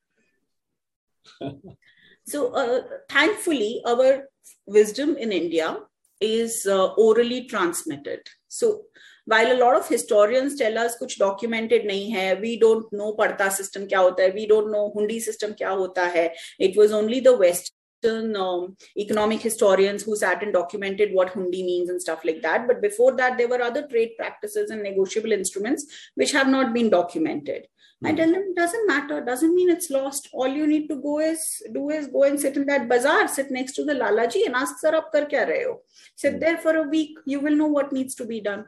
so 2.26 2.54
uh, 2.54 2.84
thankfully, 3.10 3.82
our 3.86 4.30
wisdom 4.66 5.18
in 5.18 5.34
India 5.34 5.80
is 6.22 6.66
uh, 6.66 6.94
orally 6.94 7.44
transmitted. 7.44 8.22
So 8.48 8.84
while 9.32 9.52
a 9.52 9.60
lot 9.64 9.76
of 9.76 9.88
historians 9.88 10.56
tell 10.62 10.78
us 10.86 10.98
kuch 11.02 11.18
documented 11.26 11.84
nahi 11.92 12.14
hai, 12.16 12.34
we 12.46 12.56
don't 12.64 12.92
know 13.02 13.12
padta 13.20 13.52
system 13.60 13.88
kya 13.92 14.02
hota 14.06 14.24
hai, 14.24 14.32
we 14.40 14.48
don't 14.54 14.72
know 14.72 14.88
hundi 14.96 15.20
system 15.28 15.54
kya 15.54 15.76
hota 15.84 16.10
hai. 16.16 16.32
It 16.60 16.76
was 16.82 16.92
only 16.92 17.22
the 17.22 17.38
West 17.38 17.74
um, 18.04 18.76
economic 18.98 19.42
historians 19.42 20.04
who 20.04 20.16
sat 20.16 20.42
and 20.44 20.54
documented 20.54 21.14
what 21.14 21.34
hundi 21.34 21.64
means 21.66 21.90
and 21.90 22.02
stuff 22.02 22.26
like 22.26 22.42
that. 22.42 22.68
But 22.68 22.82
before 22.82 23.16
that, 23.18 23.38
there 23.38 23.48
were 23.48 23.62
other 23.62 23.88
trade 23.88 24.12
practices 24.18 24.72
and 24.72 24.84
negotiable 24.84 25.32
instruments 25.32 25.86
which 26.16 26.32
have 26.32 26.48
not 26.48 26.74
been 26.74 26.90
documented. 26.90 27.68
Mm. 28.04 28.10
I 28.10 28.16
tell 28.16 28.32
them 28.32 28.44
it 28.50 28.56
doesn't 28.56 28.88
matter, 28.88 29.22
doesn't 29.22 29.56
mean 29.56 29.70
it's 29.70 29.90
lost. 29.90 30.30
All 30.34 30.48
you 30.48 30.68
need 30.68 30.88
to 30.90 30.96
go 30.96 31.20
is 31.20 31.62
do 31.72 31.90
is 31.90 32.08
go 32.08 32.24
and 32.24 32.40
sit 32.40 32.58
in 32.58 32.66
that 32.66 32.90
bazaar, 32.90 33.28
sit 33.28 33.52
next 33.52 33.74
to 33.74 33.86
the 33.86 33.94
Lalaji 33.94 34.46
and 34.46 34.56
ask 34.56 34.80
sir 34.80 34.96
up 34.96 35.12
kar 35.12 35.26
kya 35.26 35.48
rahe 35.54 35.66
ho. 35.66 35.82
Sit 36.16 36.36
mm. 36.36 36.40
there 36.40 36.58
for 36.58 36.76
a 36.76 36.88
week, 37.00 37.18
you 37.26 37.40
will 37.40 37.56
know 37.56 37.68
what 37.68 37.94
needs 37.94 38.16
to 38.16 38.26
be 38.26 38.42
done. 38.42 38.66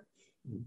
Mm. 0.49 0.63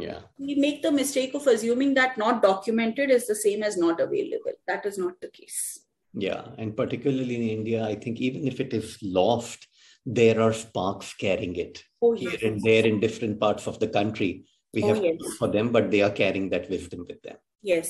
Yeah. 0.00 0.20
We 0.38 0.56
make 0.56 0.82
the 0.82 0.90
mistake 0.90 1.34
of 1.34 1.46
assuming 1.46 1.94
that 1.94 2.18
not 2.18 2.42
documented 2.42 3.10
is 3.10 3.26
the 3.26 3.34
same 3.34 3.62
as 3.62 3.76
not 3.76 4.00
available. 4.00 4.52
That 4.66 4.84
is 4.86 4.98
not 4.98 5.20
the 5.20 5.28
case. 5.28 5.80
Yeah. 6.14 6.48
And 6.58 6.76
particularly 6.76 7.36
in 7.36 7.58
India, 7.58 7.84
I 7.84 7.94
think 7.94 8.20
even 8.20 8.46
if 8.46 8.60
it 8.60 8.72
is 8.72 8.98
lost, 9.02 9.68
there 10.06 10.40
are 10.40 10.52
sparks 10.52 11.14
carrying 11.14 11.56
it 11.56 11.82
Oh, 12.02 12.12
here 12.12 12.30
yes. 12.32 12.42
and 12.42 12.60
there 12.62 12.84
in 12.86 13.00
different 13.00 13.40
parts 13.40 13.66
of 13.66 13.78
the 13.78 13.88
country. 13.88 14.44
We 14.72 14.82
Oh, 14.82 14.88
have 14.88 15.04
yes. 15.04 15.16
for 15.38 15.48
them, 15.48 15.70
but 15.70 15.90
they 15.90 16.02
are 16.02 16.10
carrying 16.10 16.50
that 16.50 16.68
wisdom 16.68 17.04
with 17.08 17.22
them. 17.22 17.36
Yes. 17.62 17.88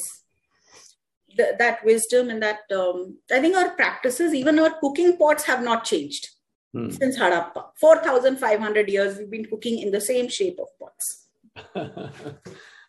Th- 1.37 1.55
that 1.59 1.85
wisdom 1.85 2.29
and 2.31 2.43
that, 2.43 2.61
um, 2.73 3.19
I 3.33 3.41
think 3.41 3.57
our 3.57 3.71
practices, 3.71 4.35
even 4.35 4.59
our 4.59 4.79
cooking 4.79 5.17
pots 5.17 5.45
have 5.45 5.63
not 5.65 5.85
changed 5.85 6.29
Hmm. 6.74 6.90
since 6.92 7.18
Harappa. 7.18 7.72
4,500 7.76 8.90
years 8.90 9.18
we've 9.18 9.30
been 9.30 9.46
cooking 9.46 9.80
in 9.80 9.92
the 9.92 10.02
same 10.02 10.30
shape 10.30 10.60
of 10.60 10.68
pots. 10.80 11.28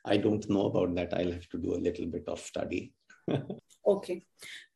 I 0.05 0.16
don't 0.18 0.48
know 0.51 0.66
about 0.66 0.94
that. 0.96 1.14
I'll 1.14 1.32
have 1.32 1.48
to 1.48 1.59
do 1.59 1.74
a 1.74 1.80
little 1.80 2.07
bit 2.07 2.24
of 2.28 2.40
study. 2.40 2.92
Okay. 3.86 4.26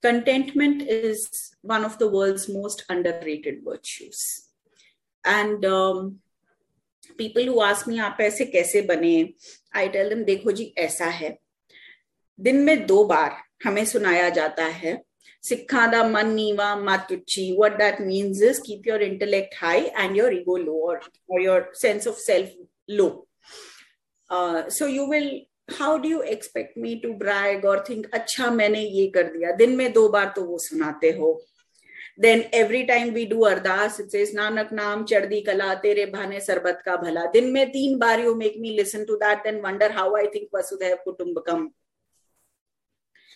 Contentment 0.03 0.83
is 0.83 1.55
one 1.61 1.85
of 1.85 1.99
the 1.99 2.09
world's 2.09 2.49
most 2.49 2.85
underrated 2.89 3.57
virtues. 3.63 4.49
And 5.25 5.65
um, 5.65 6.21
people 7.19 7.45
who 7.45 7.61
ask 7.61 7.87
me, 7.87 7.99
आप 7.99 8.17
ऐसे 8.21 8.45
कैसे 8.53 8.87
बने? 8.87 9.35
I 9.75 9.89
tell 9.89 10.09
them, 10.09 10.25
देखो 10.25 10.53
जी 10.53 10.75
ऐसा 10.79 11.05
है 11.05 11.39
दिन 12.41 12.57
में 12.65 12.87
दो 12.87 13.05
बार 13.05 13.37
हमें 13.65 13.85
सुनाया 13.85 14.29
जाता 14.31 14.65
है 14.65 15.05
sikha 15.42 15.92
da 15.92 16.04
Sikhada 16.04 16.12
maniva 16.12 16.78
matuchi. 16.78 17.56
What 17.56 17.78
that 17.80 18.00
means 18.00 18.42
is 18.42 18.60
keep 18.60 18.86
your 18.86 19.00
intellect 19.00 19.56
high 19.56 19.92
and 19.98 20.16
your 20.16 20.32
ego 20.32 20.58
low 20.58 20.74
or, 20.74 21.02
or 21.28 21.40
your 21.40 21.70
sense 21.74 22.06
of 22.06 22.16
self 22.16 22.50
low. 22.88 23.26
Uh, 24.30 24.70
so 24.70 24.86
you 24.86 25.08
will 25.08 25.42
how 25.78 25.98
do 25.98 26.08
you 26.08 26.22
expect 26.22 26.76
me 26.78 27.00
to 27.02 27.14
brag 27.14 27.64
or 27.64 27.84
think 27.86 28.08
acha 28.08 28.56
maine 28.56 28.76
ye 28.76 29.12
kar 29.12 29.26
diya 29.26 29.58
din 29.58 29.78
mein 29.78 29.92
do 29.92 30.10
बार 30.10 30.34
to 30.34 30.42
wo 30.42 30.58
sunate 30.58 31.18
ho 31.18 31.38
then 32.22 32.42
every 32.54 32.82
time 32.84 33.10
we 33.14 33.26
do 33.26 33.42
Ardaas 33.46 34.00
it 34.00 34.08
says 34.12 34.34
Nanak 34.36 34.72
naam 34.74 35.04
chardi 35.10 35.40
kala 35.42 35.74
तेरे 35.84 36.06
भाने 36.16 36.40
सरबत 36.40 36.82
का 36.86 36.96
भला 37.04 37.24
दिन 37.34 37.52
में 37.52 37.70
तीन 37.72 37.98
बार 38.00 38.20
you 38.20 38.34
make 38.36 38.56
me 38.62 38.70
listen 38.78 39.04
to 39.08 39.16
that 39.22 39.44
then 39.44 39.62
wonder 39.66 39.92
how 39.98 40.16
I 40.18 40.28
think 40.34 40.48
Vasudhaiva 40.56 40.98
Kutumbakam 41.06 41.68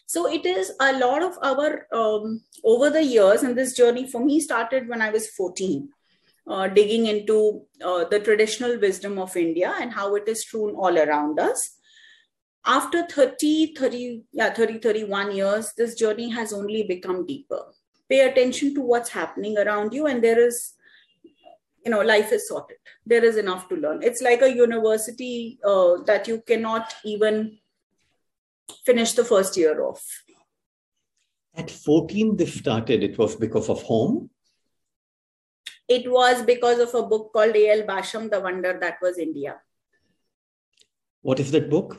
so 0.06 0.30
it 0.30 0.46
is 0.46 0.72
a 0.80 0.94
lot 1.00 1.24
of 1.24 1.38
our 1.42 1.88
um, 1.94 2.42
over 2.64 2.90
the 2.90 3.04
years 3.04 3.44
and 3.44 3.58
this 3.58 3.74
journey 3.74 4.08
for 4.10 4.24
me 4.24 4.40
started 4.40 4.88
when 4.88 5.02
i 5.02 5.10
was 5.10 5.30
14 5.30 5.90
uh, 6.48 6.68
digging 6.68 7.08
into 7.08 7.64
uh, 7.84 8.04
the 8.06 8.20
traditional 8.20 8.80
wisdom 8.80 9.18
of 9.18 9.36
india 9.38 9.74
and 9.80 9.94
how 9.94 10.16
it 10.16 10.28
is 10.28 10.42
strewn 10.42 10.76
all 10.76 10.98
around 10.98 11.40
us. 11.40 11.78
After 12.66 13.06
30 13.06 13.76
30 13.76 14.24
yeah 14.32 14.54
30 14.54 14.80
31 14.80 15.36
years 15.36 15.74
this 15.78 15.96
journey 15.96 16.30
has 16.30 16.54
only 16.54 16.84
become 16.84 17.26
deeper. 17.26 17.62
Pay 18.10 18.22
attention 18.28 18.74
to 18.76 18.82
what's 18.82 19.10
happening 19.10 19.58
around 19.58 19.94
you 19.94 20.08
and 20.08 20.24
there 20.24 20.40
is 20.40 20.74
you 21.86 21.92
know 21.92 22.02
life 22.02 22.32
is 22.32 22.48
sorted. 22.48 22.78
There 23.06 23.24
is 23.24 23.36
enough 23.36 23.68
to 23.70 23.76
learn. 23.76 24.02
It's 24.02 24.22
like 24.22 24.42
a 24.42 24.54
university 24.54 25.60
uh, 25.66 26.04
that 26.06 26.28
you 26.28 26.42
cannot 26.42 26.94
even 27.04 27.58
finish 28.86 29.14
the 29.14 29.26
first 29.26 29.58
year 29.58 29.82
off. 29.84 30.04
At 31.56 31.70
14, 31.70 32.36
this 32.36 32.56
started. 32.56 33.04
It 33.04 33.18
was 33.18 33.36
because 33.36 33.70
of 33.70 33.82
home. 33.84 34.30
it 35.94 36.06
was 36.12 36.42
because 36.48 36.80
of 36.84 36.94
a 36.98 37.02
book 37.08 37.32
called 37.34 37.56
A.L. 37.62 37.82
Basham 37.88 38.30
the 38.34 38.40
wonder 38.44 38.70
that 38.84 39.02
was 39.06 39.18
india 39.24 39.56
What 41.30 41.40
is 41.44 41.52
that 41.56 41.70
book? 41.74 41.90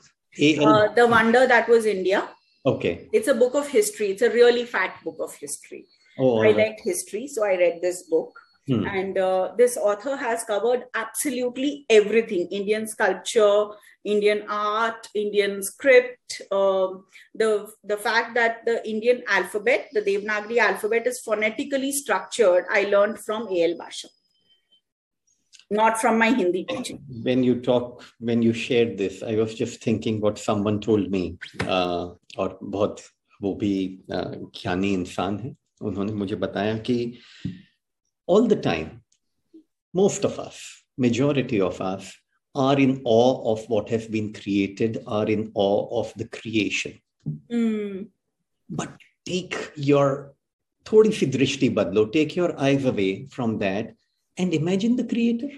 A.L. 0.47 0.69
uh, 0.69 0.89
the 0.99 1.07
wonder 1.15 1.43
that 1.53 1.69
was 1.73 1.85
india 1.93 2.21
okay. 2.73 2.93
it's 3.19 3.29
a 3.29 3.35
book 3.43 3.55
of 3.61 3.69
history 3.75 4.09
it's 4.15 4.23
a 4.29 4.31
really 4.39 4.65
fat 4.75 4.97
book 5.05 5.21
of 5.27 5.35
history 5.45 5.83
Oh, 6.19 6.31
i 6.39 6.47
right. 6.47 6.57
liked 6.63 6.81
history 6.93 7.23
so 7.35 7.45
i 7.51 7.53
read 7.65 7.77
this 7.87 8.01
book 8.15 8.41
Hmm. 8.70 8.86
and 8.86 9.18
uh, 9.18 9.52
this 9.58 9.78
author 9.78 10.16
has 10.16 10.44
covered 10.44 10.84
absolutely 10.94 11.86
everything 11.90 12.48
indian 12.52 12.86
sculpture 12.88 13.66
indian 14.04 14.44
art 14.48 15.08
indian 15.16 15.64
script 15.64 16.42
um, 16.52 17.06
the 17.34 17.68
the 17.84 17.98
fact 17.98 18.36
that 18.36 18.64
the 18.68 18.88
indian 18.88 19.24
alphabet 19.28 19.88
the 19.94 20.02
devanagari 20.02 20.60
alphabet 20.60 21.08
is 21.08 21.20
phonetically 21.20 21.92
structured 21.92 22.66
i 22.70 22.84
learned 22.84 23.18
from 23.18 23.48
al 23.48 23.74
basham 23.82 24.12
not 25.72 26.00
from 26.02 26.20
my 26.20 26.30
hindi 26.30 26.64
teacher 26.74 26.98
when 27.30 27.44
you 27.44 27.56
talk 27.70 28.04
when 28.20 28.44
you 28.48 28.54
shared 28.54 28.98
this 29.00 29.24
i 29.24 29.36
was 29.36 29.56
just 29.62 29.82
thinking 29.88 30.20
what 30.22 30.38
someone 30.38 30.80
told 30.80 31.10
me 31.18 31.24
uh, 31.76 32.06
और 32.38 32.60
बहुत 32.62 33.02
वो 33.42 33.54
भी 33.64 33.74
uh, 34.12 34.36
ज्ञानी 34.62 34.94
इंसान 34.94 35.40
है 35.40 35.56
उन्होंने 35.90 36.14
मुझे 36.22 36.36
बताया 36.36 36.78
कि 36.90 36.98
all 38.27 38.47
the 38.47 38.57
time, 38.57 39.03
most 39.93 40.25
of 40.25 40.39
us, 40.39 40.83
majority 40.97 41.61
of 41.61 41.81
us, 41.81 42.13
are 42.55 42.79
in 42.79 43.03
awe 43.05 43.53
of 43.53 43.69
what 43.69 43.89
have 43.89 44.11
been 44.11 44.33
created, 44.33 45.03
are 45.07 45.27
in 45.27 45.51
awe 45.55 46.01
of 46.01 46.13
the 46.17 46.27
creation. 46.29 47.01
Mm. 47.51 48.09
But 48.71 48.91
take 49.27 49.73
your 49.75 50.35
thodi 50.85 51.13
si 51.13 51.27
drishti 51.27 51.75
badlo, 51.75 52.13
take 52.13 52.37
your 52.37 52.59
eyes 52.59 52.85
away 52.85 53.27
from 53.27 53.59
that 53.59 53.95
and 54.37 54.53
imagine 54.55 54.97
the 54.97 55.05
creator. 55.05 55.51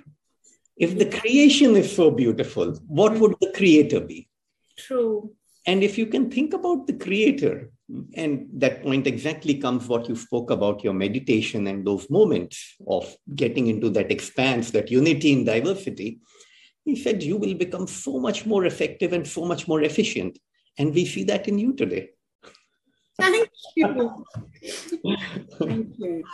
If 0.76 0.98
the 0.98 1.06
creation 1.06 1.76
is 1.76 1.94
so 1.94 2.10
beautiful, 2.10 2.74
what 2.86 3.18
would 3.18 3.34
the 3.40 3.52
creator 3.52 4.00
be? 4.00 4.28
True. 4.76 5.32
And 5.66 5.82
if 5.82 5.96
you 5.98 6.06
can 6.06 6.30
think 6.30 6.52
about 6.52 6.86
the 6.86 6.92
creator, 6.92 7.70
and 8.14 8.49
that 8.53 8.82
point 8.82 9.07
exactly 9.07 9.59
comes 9.59 9.87
what 9.87 10.09
you 10.09 10.16
spoke 10.16 10.51
about 10.51 10.82
your 10.82 10.93
meditation 10.93 11.66
and 11.68 11.87
those 11.87 12.11
moments 12.11 12.76
of 12.87 13.14
getting 13.34 13.68
into 13.68 13.91
that 13.91 14.11
expanse 14.11 14.72
that 14.72 14.91
unity 14.91 15.32
in 15.32 15.45
diversity. 15.45 16.18
He 16.84 16.97
said 16.97 17.22
you 17.22 17.37
will 17.37 17.55
become 17.55 17.87
so 17.87 18.18
much 18.18 18.47
more 18.47 18.64
effective 18.64 19.12
and 19.12 19.26
so 19.26 19.45
much 19.45 19.68
more 19.68 19.82
efficient. 19.82 20.39
And 20.78 20.95
we 20.95 21.05
see 21.05 21.24
that 21.24 21.49
in 21.49 21.59
you 21.59 21.74
today. 21.74 22.11
Thank 23.18 23.49
you. 23.76 24.24
Thank 25.59 25.99
you. 25.99 26.24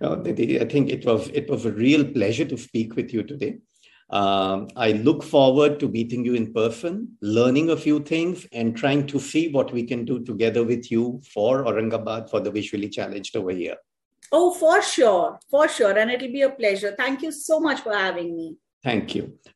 Uh, 0.00 0.16
Nidhi, 0.16 0.62
I 0.62 0.66
think 0.66 0.90
it 0.90 1.04
was 1.04 1.28
it 1.28 1.50
was 1.50 1.66
a 1.66 1.72
real 1.72 2.04
pleasure 2.04 2.44
to 2.44 2.56
speak 2.56 2.94
with 2.94 3.12
you 3.12 3.24
today. 3.24 3.58
Um, 4.10 4.68
I 4.76 4.92
look 4.92 5.22
forward 5.22 5.80
to 5.80 5.88
meeting 5.88 6.24
you 6.24 6.34
in 6.34 6.52
person, 6.52 7.16
learning 7.22 7.70
a 7.70 7.76
few 7.76 8.00
things, 8.00 8.46
and 8.52 8.76
trying 8.76 9.06
to 9.08 9.18
see 9.18 9.48
what 9.48 9.72
we 9.72 9.82
can 9.84 10.04
do 10.04 10.22
together 10.24 10.62
with 10.64 10.90
you 10.90 11.20
for 11.32 11.64
Aurangabad 11.64 12.28
for 12.30 12.40
the 12.40 12.50
visually 12.50 12.88
challenged 12.88 13.36
over 13.36 13.50
here. 13.50 13.76
oh 14.36 14.52
for 14.60 14.76
sure 14.82 15.38
for 15.50 15.64
sure 15.68 15.96
and 16.02 16.10
it'll 16.10 16.32
be 16.36 16.42
a 16.46 16.50
pleasure 16.60 16.90
thank 17.00 17.22
you 17.24 17.30
so 17.30 17.56
much 17.66 17.80
for 17.86 17.92
having 17.94 18.30
me 18.36 18.46
Thank 18.84 19.14
you. 19.14 19.38